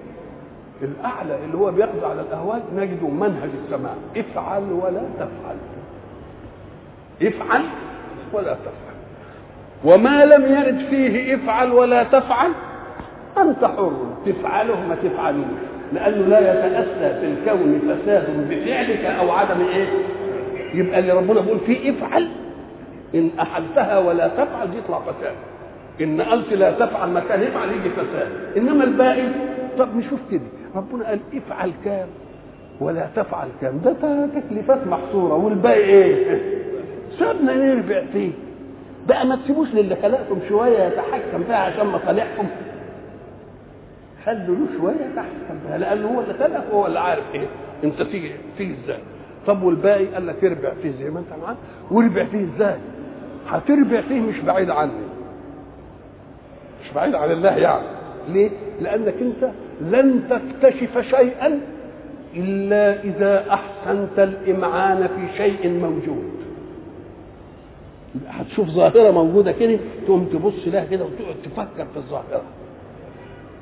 الأعلى 0.81 1.37
اللي 1.45 1.57
هو 1.57 1.71
بيقضي 1.71 2.05
على 2.05 2.21
الاهوال 2.21 2.61
نجد 2.75 3.03
منهج 3.03 3.49
السماء. 3.65 3.97
افعل 4.17 4.63
ولا 4.63 5.01
تفعل. 5.17 5.57
افعل 7.21 7.61
ولا 8.33 8.53
تفعل. 8.53 8.95
وما 9.85 10.25
لم 10.25 10.55
يرد 10.57 10.79
فيه 10.89 11.35
افعل 11.35 11.71
ولا 11.71 12.03
تفعل 12.03 12.51
انت 13.41 13.65
حر 13.65 13.91
تفعله 14.25 14.87
ما 14.87 14.95
تفعلوش 14.95 15.45
لأنه 15.93 16.25
لا 16.27 16.39
يتأسى 16.39 17.19
في 17.19 17.25
الكون 17.25 17.79
فساد 17.79 18.47
بفعلك 18.49 19.05
أو 19.05 19.31
عدم 19.31 19.61
إيه؟ 19.61 19.87
يبقى 20.73 20.99
اللي 20.99 21.11
ربنا 21.11 21.41
بيقول 21.41 21.59
فيه 21.59 21.91
افعل. 21.91 22.27
إن 23.15 23.29
احلتها 23.39 23.99
ولا 23.99 24.27
تفعل 24.27 24.71
دي 24.71 24.77
يطلع 24.77 24.99
فساد. 24.99 25.35
إن 26.01 26.21
قلت 26.21 26.53
لا 26.53 26.71
تفعل 26.71 27.09
مكان 27.09 27.43
افعل 27.43 27.69
يجي 27.69 27.89
فساد. 27.89 28.27
إنما 28.57 28.83
الباقي 28.83 29.23
طب 29.77 29.95
نشوف 29.95 30.19
كده. 30.31 30.41
ربنا 30.75 31.07
قال 31.07 31.19
افعل 31.33 31.71
كام 31.85 32.07
ولا 32.81 33.07
تفعل 33.15 33.47
كام. 33.61 33.81
ده 33.85 33.93
تكليفات 34.41 34.87
محصورة. 34.87 35.33
والباقي 35.33 35.79
إيه؟ 35.83 36.41
سابنا 37.19 37.55
نربع 37.55 38.03
فيه 38.13 38.31
بقى 39.07 39.25
ما 39.27 39.35
تسيبوش 39.35 39.67
للي 39.73 39.95
خلقكم 39.95 40.39
شوية 40.49 40.79
يتحكم 40.83 41.43
فيها 41.47 41.57
عشان 41.57 41.87
مصالحكم. 41.87 42.45
خلوا 44.25 44.55
له 44.55 44.67
شوية 44.77 44.95
فيها 45.67 45.77
لأنه 45.77 46.07
هو 46.07 46.21
اللي 46.21 46.33
خلقك 46.33 46.63
وهو 46.71 46.87
اللي 46.87 46.99
عارف 46.99 47.23
إيه 47.35 47.47
أنت 47.83 48.01
تيجي 48.01 48.31
تيجي 48.57 48.75
إزاي. 48.83 48.99
طب 49.47 49.63
والباقي؟ 49.63 50.05
قال 50.05 50.27
لك 50.27 50.43
أربع 50.43 50.73
فيه 50.81 50.91
زي 50.99 51.09
ما 51.09 51.19
أنت 51.19 51.39
معاه 51.43 51.55
واربع 51.91 52.23
فيه 52.25 52.45
إزاي؟ 52.55 52.77
هتربع 53.47 54.01
فيه 54.01 54.19
مش 54.19 54.39
بعيد 54.39 54.69
عني. 54.69 54.91
مش 56.83 56.91
بعيد 56.95 57.15
عن 57.15 57.31
الله 57.31 57.57
يعني. 57.57 57.83
ليه؟ 58.29 58.49
لأنك 58.81 59.13
أنت 59.21 59.51
لن 59.81 60.23
تكتشف 60.29 60.97
شيئا 60.99 61.59
إلا 62.35 63.03
إذا 63.03 63.45
أحسنت 63.53 64.19
الإمعان 64.19 65.07
في 65.07 65.37
شيء 65.37 65.69
موجود. 65.69 66.31
هتشوف 68.27 68.67
ظاهرة 68.67 69.11
موجودة 69.11 69.51
كده 69.51 69.79
تقوم 70.05 70.25
تبص 70.25 70.67
لها 70.67 70.85
كده 70.85 71.05
وتقعد 71.05 71.35
تفكر 71.43 71.85
في 71.85 71.97
الظاهرة. 71.97 72.41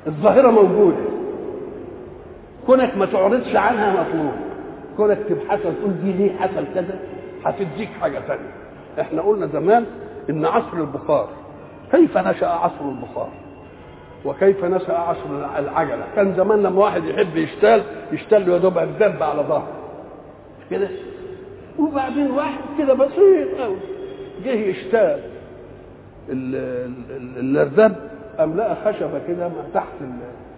الظاهرة 0.06 0.50
موجودة. 0.50 0.96
كونك 2.66 2.96
ما 2.96 3.06
تعرضش 3.06 3.56
عنها 3.56 3.90
مطلوب 4.02 4.32
كونك 4.96 5.18
تبحثها 5.28 5.72
تقول 5.72 5.92
دي 6.04 6.12
ليه 6.12 6.36
حصل 6.36 6.64
كذا 6.74 6.98
هتديك 7.44 7.88
حاجة 8.00 8.18
تانية. 8.28 8.52
إحنا 9.00 9.22
قلنا 9.22 9.46
زمان 9.46 9.86
إن 10.30 10.44
عصر 10.46 10.76
البخار 10.76 11.28
كيف 11.92 12.18
نشأ 12.18 12.46
عصر 12.46 12.84
البخار؟ 12.88 13.28
وكيف 14.24 14.64
نشأ 14.64 14.92
عصر 14.98 15.58
العجلة؟ 15.58 16.04
كان 16.16 16.34
زمان 16.36 16.62
لما 16.62 16.80
واحد 16.80 17.04
يحب 17.04 17.36
يشتال 17.36 17.82
يشتال 18.12 18.48
يا 18.48 18.58
دوب 18.58 18.78
الدب 18.78 19.22
على 19.22 19.42
ظهره. 19.42 19.68
كده؟ 20.70 20.88
وبعدين 21.78 22.30
واحد 22.30 22.60
كده 22.78 22.94
بسيط 22.94 23.60
قوي 23.60 23.76
جه 24.44 24.50
يشتال 24.50 25.20
الرداب 27.36 27.96
قام 28.40 28.56
لقى 28.56 28.76
خشبة 28.84 29.20
كده 29.28 29.50
تحت 29.74 29.92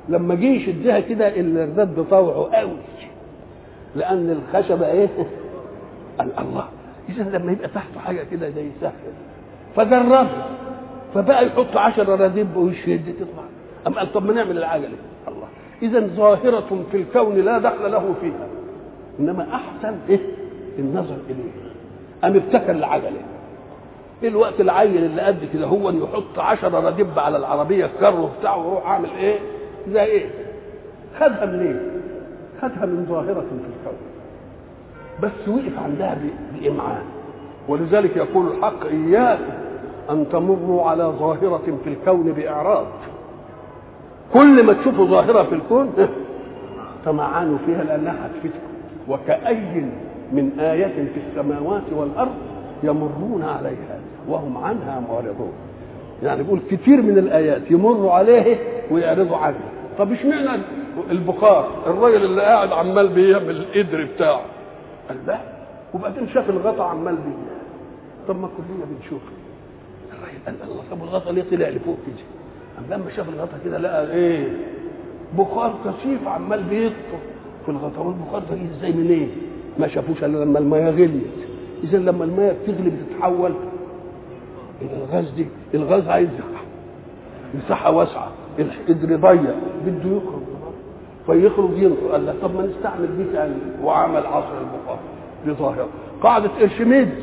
لما 0.09 0.35
جه 0.35 0.45
يشدها 0.47 1.01
كده 1.01 1.28
الرداب 1.28 1.95
بطوعه 1.95 2.51
قوي. 2.57 2.76
لأن 3.97 4.30
الخشبة 4.30 4.87
إيه؟ 4.87 5.09
قال 6.18 6.28
الله. 6.43 6.68
اذا 7.09 7.22
لما 7.39 7.53
يبقى 7.53 7.68
تحته 7.68 8.01
حاجة 8.01 8.22
كده 8.30 8.51
زي 8.51 8.68
سهل 8.80 8.93
فجربها 9.76 10.47
فبقى 11.14 11.47
يحط 11.47 11.76
عشرة 11.76 12.14
رديب 12.24 12.57
ويشد 12.57 13.14
تطلع. 13.14 13.45
أم 13.87 13.93
قال 13.95 14.12
طب 14.12 14.26
ما 14.26 14.33
نعمل 14.33 14.59
العجلة. 14.59 14.97
الله. 15.28 15.47
إذا 15.83 16.07
ظاهرة 16.07 16.85
في 16.91 16.97
الكون 16.97 17.37
لا 17.37 17.59
دخل 17.59 17.93
له 17.93 18.14
فيها. 18.20 18.47
إنما 19.20 19.47
أحسن 19.55 19.97
إيه؟ 20.09 20.20
النظر 20.78 21.16
إليه. 21.30 21.51
أم 22.24 22.37
ابتكر 22.37 22.70
العجلة. 22.70 23.20
إيه 24.23 24.29
الوقت 24.29 24.61
العيل 24.61 25.05
اللي 25.05 25.23
قد 25.23 25.49
كده 25.53 25.66
هو 25.66 25.91
يحط 25.91 26.39
عشرة 26.39 26.89
ردب 26.89 27.18
على 27.18 27.37
العربية 27.37 27.85
الكر 27.85 28.29
بتاعه 28.41 28.66
ويروح 28.66 28.87
عامل 28.87 29.09
إيه؟ 29.18 29.39
زي 29.89 30.05
إيه؟ 30.05 30.31
خدها 31.20 31.47
منين؟ 31.47 31.81
خدها 32.62 32.87
من 32.87 33.07
ظاهرة 33.09 33.41
في 33.41 33.53
الكون 33.53 33.97
بس 35.23 35.49
وقف 35.49 35.79
عندها 35.85 36.18
بإمعان 36.53 37.03
ولذلك 37.68 38.16
يقول 38.16 38.47
الحق 38.47 38.87
إياكم 38.87 39.53
أن 40.11 40.27
تمروا 40.33 40.83
على 40.83 41.05
ظاهرة 41.05 41.79
في 41.85 41.91
الكون 41.91 42.33
بإعراض 42.33 42.87
كل 44.33 44.62
ما 44.62 44.73
تشوفوا 44.73 45.07
ظاهرة 45.07 45.43
في 45.43 45.55
الكون 45.55 45.93
تمعنوا 47.05 47.59
فيها 47.66 47.85
لأنها 47.85 48.27
هتفيدكم 48.27 48.73
وكأي 49.09 49.85
من 50.33 50.61
آية 50.61 51.09
في 51.14 51.20
السماوات 51.29 51.83
والأرض 51.93 52.35
يمرون 52.83 53.43
عليها 53.43 54.01
وهم 54.29 54.57
عنها 54.59 55.01
معرضون. 55.11 55.53
يعني 56.23 56.43
بيقول 56.43 56.61
كتير 56.70 57.03
من 57.03 57.18
الآيات 57.18 57.62
يمروا 57.70 58.12
عليه 58.12 58.57
ويعرضوا 58.91 59.37
عنها. 59.37 59.59
طب 59.99 60.12
اشمعنى 60.12 60.62
البخار؟ 61.11 61.68
الراجل 61.87 62.25
اللي 62.25 62.43
قاعد 62.43 62.73
عمال 62.73 63.09
بيعمل 63.09 63.57
القدر 63.57 64.05
بتاعه. 64.16 64.41
قال 65.09 65.18
لا. 65.27 65.39
وبعدين 65.95 66.29
شاف 66.29 66.51
الغطا 66.51 66.85
عمال 66.85 67.14
بيه 67.16 67.53
طب 68.29 68.41
ما 68.41 68.49
كلنا 68.57 68.85
بنشوف. 68.85 69.23
الراجل 70.12 70.39
قال 70.47 70.70
الله 70.70 70.83
طب 70.91 71.03
الغطا 71.03 71.33
ليه 71.33 71.45
طلع 71.51 71.68
لفوق 71.68 71.97
كده؟ 72.07 72.97
لما 72.97 73.11
شاف 73.16 73.29
الغطا 73.29 73.59
كده 73.64 73.79
لقى 73.79 74.12
إيه؟ 74.12 74.49
بخار 75.39 75.75
كثيف 75.85 76.29
عمال 76.29 76.62
بيطفو 76.62 77.16
في 77.64 77.70
الغطا 77.70 78.01
والبخار 78.01 78.43
ده 78.51 78.57
إزاي 78.79 78.93
منين؟ 78.93 79.11
إيه؟ 79.11 79.27
ما 79.79 79.89
شافوش 79.89 80.25
إلا 80.25 80.45
لما 80.45 80.59
الميه 80.59 80.91
غليت. 80.91 81.23
إذا 81.85 81.99
لما 81.99 82.25
الميه 82.25 82.53
بتغلي 82.62 82.91
بتتحول 82.91 83.53
الغاز 84.83 85.30
دي 85.30 85.47
الغاز 85.74 86.09
عايز 86.09 86.28
مساحة. 87.55 87.91
واسعة. 87.91 88.28
القدر 88.59 89.16
ضيق. 89.16 89.55
بده 89.87 90.16
يخرج. 90.16 90.43
فيخرج 91.26 91.78
ينطق 91.78 92.12
قال 92.12 92.26
لا 92.26 92.35
طب 92.43 92.55
ما 92.55 92.66
نستعمل 92.66 93.16
دي 93.16 93.24
تاني. 93.33 93.55
وعمل 93.83 94.26
عصر 94.26 94.53
البخار 94.61 94.99
دي 95.45 95.53
ظاهره 95.53 95.89
قاعدة 96.22 96.51
ارشميدس 96.62 97.22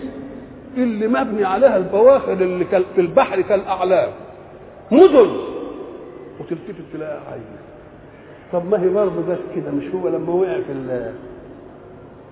اللي 0.77 1.07
مبني 1.07 1.45
عليها 1.45 1.77
البواخر 1.77 2.33
اللي 2.33 2.65
في 2.65 3.01
البحر 3.01 3.41
كالأعلام. 3.41 4.09
مدن. 4.91 5.29
وتلتفت 6.39 6.83
تلاقيها 6.93 7.21
عايزه 7.31 7.59
طب 8.53 8.69
ما 8.71 8.81
هي 8.81 8.89
برضه 8.89 9.21
جت 9.29 9.39
كده 9.55 9.71
مش 9.71 9.83
هو 9.95 10.07
لما 10.07 10.33
وقع 10.33 10.53
في 10.67 11.11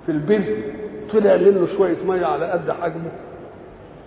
في 0.06 0.12
البر 0.12 0.44
طلع 1.14 1.38
منه 1.38 1.68
شوية 1.78 1.96
مية 2.08 2.26
على 2.26 2.46
قد 2.52 2.72
حجمه. 2.72 3.12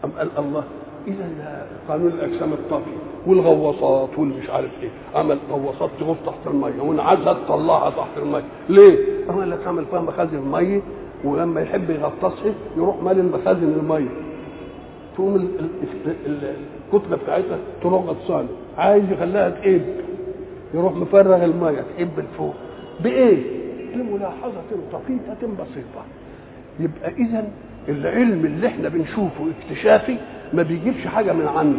أم 0.05 0.11
قال 0.19 0.29
الله؟ 0.39 0.65
إذا 1.07 1.67
قانون 1.89 2.09
الأجسام 2.09 2.53
الطافيه 2.53 2.97
والغواصات 3.27 4.19
والمش 4.19 4.51
عارف 4.51 4.71
إيه 4.83 4.89
عمل 5.15 5.39
غواصات 5.51 5.91
تغوص 6.01 6.17
تحت 6.27 6.47
الميه 6.47 6.81
وانعزت 6.83 7.37
طلعها 7.49 7.91
تحت 7.91 8.19
الميه 8.19 8.43
ليه؟ 8.69 8.99
قال 9.29 9.51
لك 9.51 9.67
عمل 9.67 9.85
فيها 9.87 10.01
مخازن 10.01 10.37
الميه 10.39 10.81
ولما 11.25 11.61
يحب 11.61 11.91
يغطسها 11.91 12.55
يروح 12.77 13.03
مال 13.03 13.33
مخازن 13.33 13.73
الميه 13.81 14.09
تقوم 15.15 15.49
الكتلة 16.27 17.17
بتاعتها 17.17 17.59
تروح 17.83 18.05
غطسانة. 18.05 18.49
عايز 18.79 19.05
يخليها 19.13 19.51
تقب. 19.51 19.83
يروح 20.75 20.93
مفرغ 20.95 21.45
الميه 21.45 21.85
تقب 21.97 22.09
لفوق 22.19 22.55
بإيه؟ 23.01 23.43
بملاحظه 23.95 24.61
طفيفه 24.93 25.47
بسيطة. 25.63 26.03
يبقى 26.81 27.11
اذا 27.11 27.49
العلم 27.89 28.45
اللي 28.45 28.67
إحنا 28.67 28.89
بنشوفه 28.89 29.45
اكتشافي 29.61 30.17
ما 30.53 30.63
بيجيبش 30.63 31.07
حاجة 31.07 31.33
من 31.33 31.47
عنده. 31.47 31.79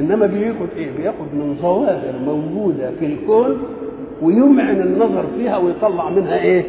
إنما 0.00 0.26
بياخد 0.26 0.68
إيه؟ 0.76 0.90
بياخد 0.96 1.34
من 1.34 1.56
ظواهر 1.62 2.12
موجودة 2.24 2.90
في 2.98 3.06
الكون 3.06 3.62
ويمعن 4.22 4.80
النظر 4.80 5.24
فيها 5.36 5.56
ويطلع 5.56 6.10
منها 6.10 6.38
إيه؟ 6.42 6.64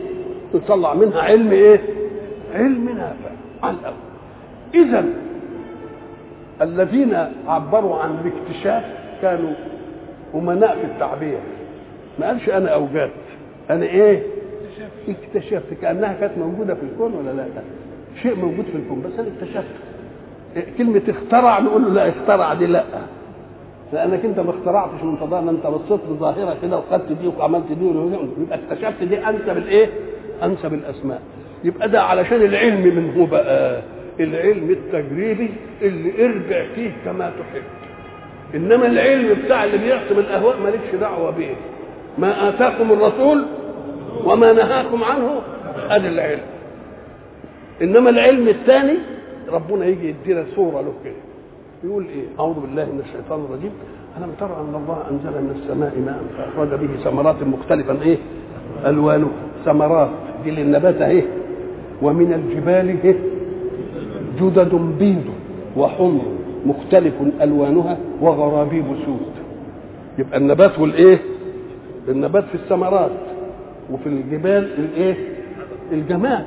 يطلع 0.53 0.93
منها 0.93 1.22
علم 1.22 1.51
إيه؟ 1.51 1.80
علم 2.53 2.89
نافع 2.89 3.32
على 3.64 3.76
الأول. 3.82 3.95
إذا 4.74 5.05
الذين 6.61 7.16
عبروا 7.47 7.95
عن 7.95 8.11
الاكتشاف 8.11 8.84
كانوا 9.22 9.53
أمناء 10.36 10.76
في 10.78 10.86
التعبير. 10.86 11.39
ما 12.20 12.28
قالش 12.28 12.49
أنا 12.49 12.70
أوجدت. 12.70 13.11
أنا 13.70 13.86
إيه؟ 13.86 14.24
اكتشفت. 15.09 15.74
كأنها 15.82 16.14
كانت 16.14 16.38
موجودة 16.38 16.74
في 16.76 16.82
الكون 16.93 17.14
ولا 17.14 17.32
لا؟ 17.32 17.45
شيء 18.22 18.36
موجود 18.36 18.66
في 18.66 18.76
الكون 18.78 19.01
بس 19.01 19.20
أنا 19.20 19.28
اكتشفت. 19.28 19.93
كلمة 20.78 21.01
اخترع 21.10 21.60
نقول 21.60 21.82
له 21.84 21.89
لا 21.89 22.10
اخترع 22.10 22.54
دي 22.54 22.66
لا. 22.66 22.84
لأنك 23.93 24.26
أنت 24.26 24.39
ما 24.39 24.49
اخترعتش 24.49 25.04
من 25.04 25.16
فضائل 25.16 25.49
أنت 25.49 25.68
بصيت 25.68 25.99
لظاهرة 26.12 26.58
كده 26.62 26.78
وخدت 26.78 27.12
دي 27.12 27.28
وعملت 27.28 27.72
دي 27.72 27.86
يبقى 28.41 28.60
اكتشفت 28.72 29.04
دي 29.04 29.18
أنسب 29.30 29.58
الإيه؟ 29.58 29.89
أنسب 30.43 30.74
الأسماء 30.74 31.22
يبقى 31.64 31.89
ده 31.89 32.01
علشان 32.04 32.41
العلم 32.41 32.82
من 32.82 33.14
هو 33.18 33.26
بقى. 33.26 33.82
العلم 34.20 34.70
التجريبي 34.72 35.49
اللي 35.82 36.26
ارجع 36.26 36.66
فيه 36.76 36.91
كما 37.06 37.30
تحب. 37.30 37.64
إنما 38.56 38.86
العلم 38.88 39.38
بتاع 39.45 39.64
اللي 39.64 39.78
بيحسم 39.78 40.20
الأهواء 40.20 40.56
مالكش 40.64 40.95
دعوة 41.01 41.32
به 41.32 41.49
ما 42.18 42.49
آتاكم 42.49 42.91
الرسول 42.91 43.45
وما 44.26 44.54
نهاكم 44.54 45.04
عنه 45.04 45.41
هذا 45.89 46.08
العلم. 46.10 46.41
إنما 47.82 48.10
العلم 48.10 48.47
الثاني 48.47 48.97
ربنا 49.54 49.86
يجي 49.86 50.10
يدينا 50.10 50.45
صوره 50.56 50.82
له 50.82 50.93
كده. 51.04 51.14
يقول 51.84 52.06
إيه؟ 52.06 52.26
أعوذ 52.39 52.60
بالله 52.60 52.86
من 52.86 53.01
الشيطان 53.06 53.39
الرجيم. 53.49 53.72
ألم 54.18 54.32
ترى 54.39 54.56
أن 54.62 54.76
الله 54.76 54.97
أنزل 55.12 55.41
من 55.41 55.62
السماء 55.62 55.93
ماء 56.06 56.20
فأخرج 56.38 56.80
به 56.80 57.04
ثمرات 57.04 57.43
مختلفا 57.43 58.01
إيه؟ 58.01 58.18
ألوانه. 58.86 59.28
ثمرات 59.66 60.10
دي 60.43 60.51
للنبات 60.51 61.01
اهي 61.01 61.24
ومن 62.01 62.34
الجبال 62.34 62.88
إيه؟ 63.04 63.16
جدد 64.41 64.76
بيض 64.99 65.24
وحمر 65.78 66.22
مختلف 66.66 67.14
ألوانها 67.41 67.97
وغرابيب 68.22 68.86
سود. 69.06 69.32
يبقى 70.20 70.38
النبات 70.38 70.80
والإيه؟ 70.80 71.20
النبات 72.10 72.43
في 72.43 72.56
الثمرات 72.56 73.12
وفي 73.91 74.08
الجبال 74.10 74.74
الإيه؟ 74.80 75.16
الجماد. 75.91 76.45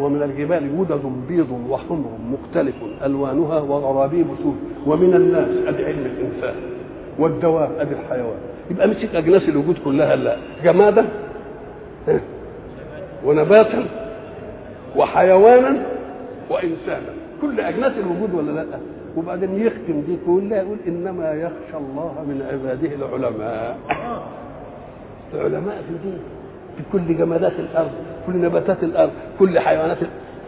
ومن 0.00 0.22
الجبال 0.22 0.78
جدد 0.78 1.12
بيض 1.28 1.50
وحمر 1.70 2.10
مختلف 2.32 2.74
ألوانها 3.04 3.60
وغرابيب 3.60 4.26
سود. 4.42 4.56
ومن 4.86 5.14
الناس 5.14 5.48
ادي 5.66 5.84
علم 5.84 6.06
الإنسان 6.06 6.54
والدواب 7.18 7.70
ادي 7.78 7.94
الحيوان. 7.94 8.38
يبقى 8.70 8.88
مسك 8.88 9.14
أجناس 9.14 9.48
الوجود 9.48 9.78
كلها 9.84 10.16
لا. 10.16 10.36
جمادا 10.64 11.04
ونباتا 13.24 13.84
وحيوانا 14.96 15.82
وانسانا. 16.50 17.12
كل 17.42 17.60
أجناس 17.60 17.92
الوجود 17.98 18.34
ولا 18.34 18.50
لا؟ 18.50 18.64
وبعدين 19.16 19.66
يختم 19.66 20.00
دي 20.06 20.16
كلها 20.26 20.58
يقول 20.58 20.78
إنما 20.86 21.32
يخشى 21.32 21.76
الله 21.76 22.12
من 22.28 22.42
عباده 22.52 22.94
العلماء. 22.94 23.78
العلماء 25.34 25.82
في 25.88 26.08
دي 26.08 26.16
في 26.76 26.82
كل 26.92 27.18
جمادات 27.18 27.52
الأرض. 27.52 27.90
كل 28.26 28.36
نباتات 28.36 28.82
الأرض 28.82 29.10
كل 29.38 29.58
حيوانات 29.58 29.98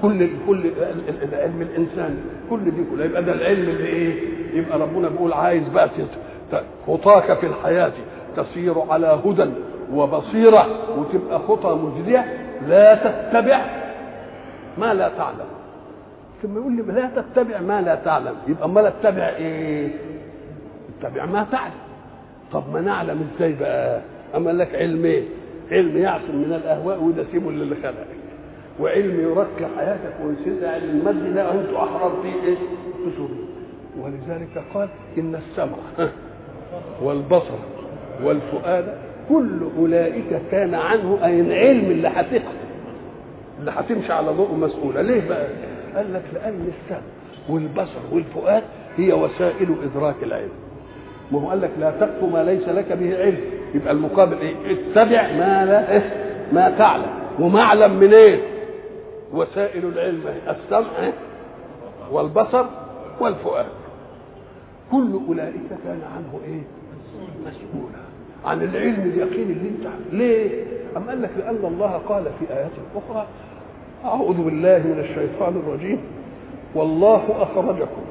كل 0.02 0.28
كل 0.46 0.70
علم 1.32 1.62
الإنسان 1.62 2.16
كل 2.50 2.64
دي 2.64 2.84
كلها. 2.90 3.04
يبقى 3.06 3.22
ده 3.22 3.32
العلم 3.32 3.68
اللي 3.68 3.86
إيه؟ 3.86 4.14
يبقى 4.54 4.78
ربنا 4.78 5.08
بيقول 5.08 5.32
عايز 5.32 5.68
بقى 5.68 5.90
خطاك 6.86 7.38
في 7.38 7.46
الحياة 7.46 7.92
تسير 8.36 8.74
على 8.90 9.20
هدى 9.24 9.50
وبصيرة 9.94 10.66
وتبقى 10.98 11.38
خطى 11.38 11.68
مجديه 11.74 12.24
لا 12.68 12.94
تتبع 12.94 13.60
ما 14.78 14.94
لا 14.94 15.08
تعلم. 15.18 15.46
ثم 16.42 16.56
يقول 16.56 16.72
لي 16.76 16.82
لا 16.82 17.10
تتبع 17.22 17.60
ما 17.60 17.82
لا 17.82 17.94
تعلم. 17.94 18.34
يبقى 18.48 18.64
أمال 18.64 18.86
أتبع 18.86 19.22
إيه؟ 19.28 19.88
أتبع 21.00 21.26
ما 21.26 21.46
تعلم. 21.52 21.72
طب 22.52 22.62
ما 22.72 22.80
نعلم 22.80 23.28
إزاي 23.36 23.52
بقى؟ 23.52 24.00
أما 24.36 24.50
لك 24.50 24.74
علمين 24.74 25.24
علم 25.72 25.96
يعصم 25.98 26.36
من 26.36 26.52
الأهواء 26.62 27.02
وده 27.04 27.24
سيبه 27.32 27.50
للي 27.52 27.74
خلقك 27.74 28.06
وعلم 28.80 29.20
يرقي 29.20 29.66
حياتك 29.76 30.12
ويسد 30.24 30.64
علم 30.64 30.90
المد 31.08 31.34
ده 31.34 31.52
أنتوا 31.52 31.78
احرار 31.84 32.12
فيه 32.22 32.48
إيه 32.48 32.56
تسوبوا 33.06 33.44
ولذلك 34.00 34.62
قال 34.74 34.88
إن 35.18 35.34
السمع 35.34 36.08
والبصر 37.02 37.58
والفؤاد 38.24 38.94
كل 39.28 39.58
أولئك 39.78 40.42
كان 40.50 40.74
عنه 40.74 41.18
أي 41.24 41.40
العلم 41.40 41.90
اللي 41.90 42.08
هتقف 42.08 42.54
اللي 43.60 43.70
هتمشي 43.70 44.12
على 44.12 44.30
ضوء 44.30 44.54
مسؤولة. 44.54 45.02
ليه 45.02 45.28
بقى؟ 45.28 45.46
قال 45.96 46.12
لك 46.14 46.22
لأن 46.34 46.68
السمع 46.84 47.00
والبصر 47.48 48.00
والفؤاد 48.12 48.62
هي 48.96 49.12
وسائل 49.12 49.74
إدراك 49.84 50.14
العلم. 50.22 50.50
ما 51.32 51.40
هو 51.40 51.48
قال 51.48 51.60
لك 51.60 51.70
لا 51.80 51.90
تقف 51.90 52.24
ما 52.32 52.44
ليس 52.44 52.68
لك 52.68 52.92
به 52.92 53.18
علم. 53.18 53.40
يبقى 53.74 53.92
المقابل 53.92 54.36
إيه؟ 54.38 54.54
اتبع 54.70 55.22
ما 55.22 55.64
لا 55.66 55.92
إيه؟ 55.92 56.26
ما 56.52 56.70
تعلم. 56.78 57.10
ومعلم 57.40 57.92
من 57.94 58.14
إيه 58.14 58.40
وسائل 59.32 59.84
العلم 59.84 60.22
السمع 60.48 61.12
والبصر 62.12 62.64
والفؤاد. 63.20 63.66
كل 64.92 65.18
أولئك 65.28 65.68
كان 65.84 66.00
عنه 66.16 66.40
إيه؟ 66.46 66.62
مسؤولا. 67.40 68.00
عن 68.44 68.62
العلم 68.62 69.12
اليقين 69.14 69.50
اللي 69.50 69.68
أنت 69.68 69.86
ليه؟ 70.12 70.64
أم 70.96 71.02
قال 71.08 71.22
لك 71.22 71.30
لأن 71.38 71.64
الله 71.64 72.00
قال 72.08 72.24
في 72.24 72.54
آيات 72.54 72.70
أخرى 72.96 73.26
أعوذ 74.04 74.36
بالله 74.44 74.78
من 74.78 75.00
الشيطان 75.00 75.62
الرجيم. 75.66 75.98
والله 76.74 77.22
أخرجكم 77.42 78.02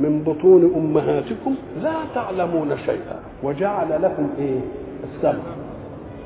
من 0.00 0.22
بطون 0.26 0.72
أمهاتكم 0.76 1.54
لا 1.82 1.94
تعلمون 2.14 2.76
شيئا. 2.86 3.20
وجعل 3.42 4.02
لكم 4.02 4.28
إيه؟ 4.38 4.60
السمع 5.04 5.42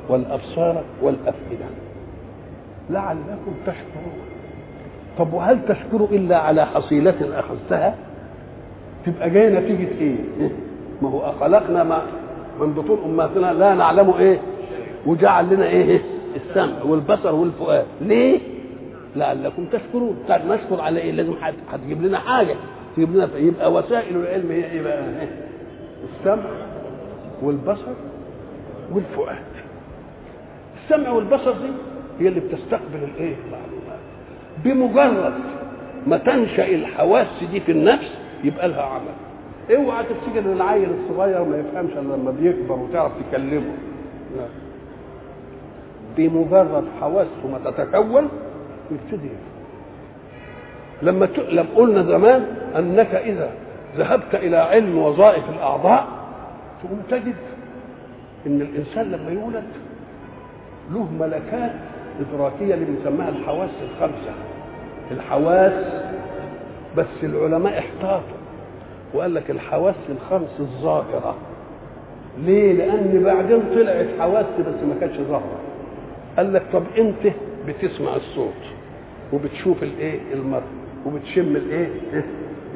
والأبصار 0.09 0.83
والأفئدة. 1.03 1.65
لعلكم 2.91 3.53
تشكرون. 3.67 4.19
طب 5.19 5.33
وهل 5.33 5.59
تشكروا 5.69 6.09
إلا 6.09 6.39
على 6.39 6.67
حصيلة 6.67 7.15
أخذتها؟ 7.39 7.95
تبقى 9.07 9.31
جاية 9.31 9.59
نتيجة 9.59 9.89
إيه؟ 10.01 10.17
ما 11.03 11.11
هو 11.11 11.33
خلقنا 11.41 11.85
ما 11.85 12.03
من 12.61 12.73
بطون 12.73 12.99
أمهاتنا 13.05 13.53
لا 13.53 13.75
نعلم 13.75 14.11
إيه؟ 14.19 14.39
وجعل 15.07 15.55
لنا 15.55 15.67
إيه؟ 15.67 16.01
السمع 16.37 16.83
والبصر 16.83 17.35
والفؤاد. 17.35 17.85
ليه؟ 18.01 18.41
لعلكم 19.17 19.65
تشكرون. 19.65 20.17
طيب 20.29 20.41
نشكر 20.47 20.81
على 20.81 21.01
إيه؟ 21.01 21.13
لازم 21.13 21.35
هتجيب 21.73 22.03
لنا 22.03 22.19
حاجة. 22.19 22.55
تجيب 22.97 23.15
لنا 23.15 23.29
يبقى 23.37 23.73
وسائل 23.73 24.17
العلم 24.17 24.51
هي 24.51 24.65
إيه 24.71 24.83
بقى؟ 24.83 25.05
السمع 26.21 26.51
والبصر 27.43 27.93
والفؤاد. 28.93 29.37
السمع 30.85 31.11
والبصر 31.11 31.53
دي 31.53 31.69
هي 32.21 32.29
اللي 32.29 32.41
بتستقبل 32.41 32.99
الإيه؟ 33.15 33.35
المعلومات 33.45 33.99
بمجرد 34.65 35.35
ما 36.07 36.17
تنشأ 36.19 36.69
الحواس 36.69 37.27
دي 37.53 37.61
في 37.61 37.73
النفس 37.73 38.15
يبقى 38.45 38.69
لها 38.69 38.83
عمل. 38.83 39.77
اوعى 39.77 40.05
تفتكر 40.05 40.39
إن 40.39 40.53
العيل 40.53 40.89
الصغير 40.91 41.45
ما 41.45 41.57
يفهمش 41.59 41.93
إلا 41.93 42.15
لما 42.15 42.31
بيكبر 42.31 42.75
وتعرف 42.75 43.13
تكلمه. 43.31 43.73
لا 44.37 44.45
بمجرد 46.17 46.85
حواسه 47.01 47.47
ما 47.53 47.71
تتكون 47.71 48.29
يبتدي 48.91 49.29
لما 51.03 51.27
ت... 51.27 51.39
لما 51.39 51.67
قلنا 51.77 52.03
زمان 52.03 52.47
أنك 52.77 53.15
إذا 53.15 53.51
ذهبت 53.97 54.35
إلى 54.35 54.57
علم 54.57 54.99
وظائف 54.99 55.51
الأعضاء 55.51 56.07
تقوم 56.83 57.03
تجد 57.11 57.35
إن 58.47 58.61
الإنسان 58.61 59.11
لما 59.11 59.31
يولد 59.31 59.65
له 60.93 61.09
ملكات 61.21 61.73
إدراكية 62.21 62.75
اللي 62.75 62.85
بنسميها 62.85 63.29
الحواس 63.29 63.71
الخمسة. 63.83 64.33
الحواس 65.11 66.03
بس 66.97 67.07
العلماء 67.25 67.79
احتاطوا 67.79 68.39
وقال 69.15 69.35
لك 69.35 69.51
الحواس 69.51 69.95
الخمس 70.09 70.61
الظاهرة. 70.61 71.37
ليه؟ 72.39 72.73
لأن 72.73 73.23
بعدين 73.25 73.61
طلعت 73.75 74.07
حواس 74.19 74.47
بس 74.61 74.83
ما 74.89 74.95
كانتش 75.01 75.17
ظاهرة. 75.17 75.59
قال 76.37 76.53
لك 76.53 76.63
طب 76.73 76.83
أنت 76.99 77.33
بتسمع 77.69 78.17
الصوت 78.17 78.63
وبتشوف 79.33 79.83
الإيه؟ 79.83 80.21
المرء 80.35 80.63
وبتشم 81.07 81.57
الإيه؟ 81.57 81.89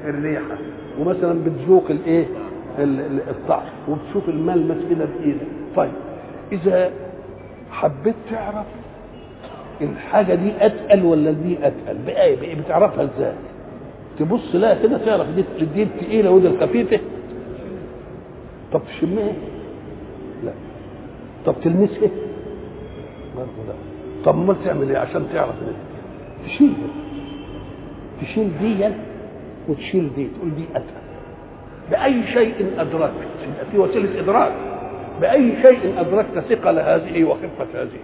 الريحة. 0.05 0.57
ومثلا 1.01 1.45
بتذوق 1.45 1.85
الإيه؟ 1.91 2.27
الطعم. 3.29 3.67
وبتشوف 3.89 4.29
الملمس 4.29 4.77
كده 4.91 5.05
بإيدك. 5.05 5.47
طيب 5.77 5.93
إذا 6.53 6.91
حبيت 7.70 8.14
تعرف 8.31 8.66
الحاجة 9.81 10.35
دي 10.35 10.53
أتقل 10.61 11.05
ولا 11.05 11.31
دي 11.31 11.59
أتقل؟ 11.66 11.99
بقى 12.07 12.55
بتعرفها 12.55 13.05
إزاي؟ 13.05 13.33
تبص 14.18 14.55
لها 14.55 14.83
كده 14.83 14.99
تعرف 14.99 15.27
دي 15.29 15.45
دي 15.75 15.83
الثقيله 15.83 16.31
ودي 16.31 16.47
الخفيفة. 16.47 17.01
طب 18.73 18.81
تشمها 18.87 19.33
لا. 20.45 20.53
طب 21.47 21.55
تلمسها 21.64 22.11
برضه 23.37 23.51
لا. 23.68 23.75
طب 24.25 24.35
امال 24.39 24.64
تعمل 24.64 24.91
إيه 24.91 24.99
عشان 24.99 25.27
تعرف 25.35 25.55
إيه 25.68 26.47
تشيل 26.47 26.73
تشيل 28.23 28.51
دي 28.61 28.89
وتشيل 29.68 30.11
دي 30.16 30.29
تقول 30.39 30.55
دي 30.55 30.64
أتقل. 30.75 31.03
بأي 31.91 32.27
شيء 32.27 32.55
أدركت. 32.79 33.12
يبقى 33.49 33.66
في 33.73 33.79
وسيلة 33.79 34.20
إدراك. 34.20 34.53
بأي 35.23 35.62
شيء 35.62 36.01
أدركت 36.01 36.39
ثقل 36.39 36.79
هذه 36.79 37.25
وخفة 37.25 37.83
هذه. 37.83 38.01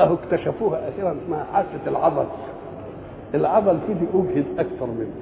أهو 0.00 0.14
اكتشفوها 0.14 0.88
أخيرا 0.88 1.16
اسمها 1.24 1.44
حاسة 1.52 1.80
العضل. 1.86 2.26
العضل 3.34 3.78
فيه 3.86 4.20
اجهد 4.20 4.44
أكثر 4.58 4.86
منه 4.86 5.12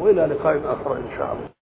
وإلى 0.00 0.26
لقاء 0.26 0.56
آخر 0.56 0.96
إن 0.96 1.10
شاء 1.18 1.32
الله. 1.32 1.59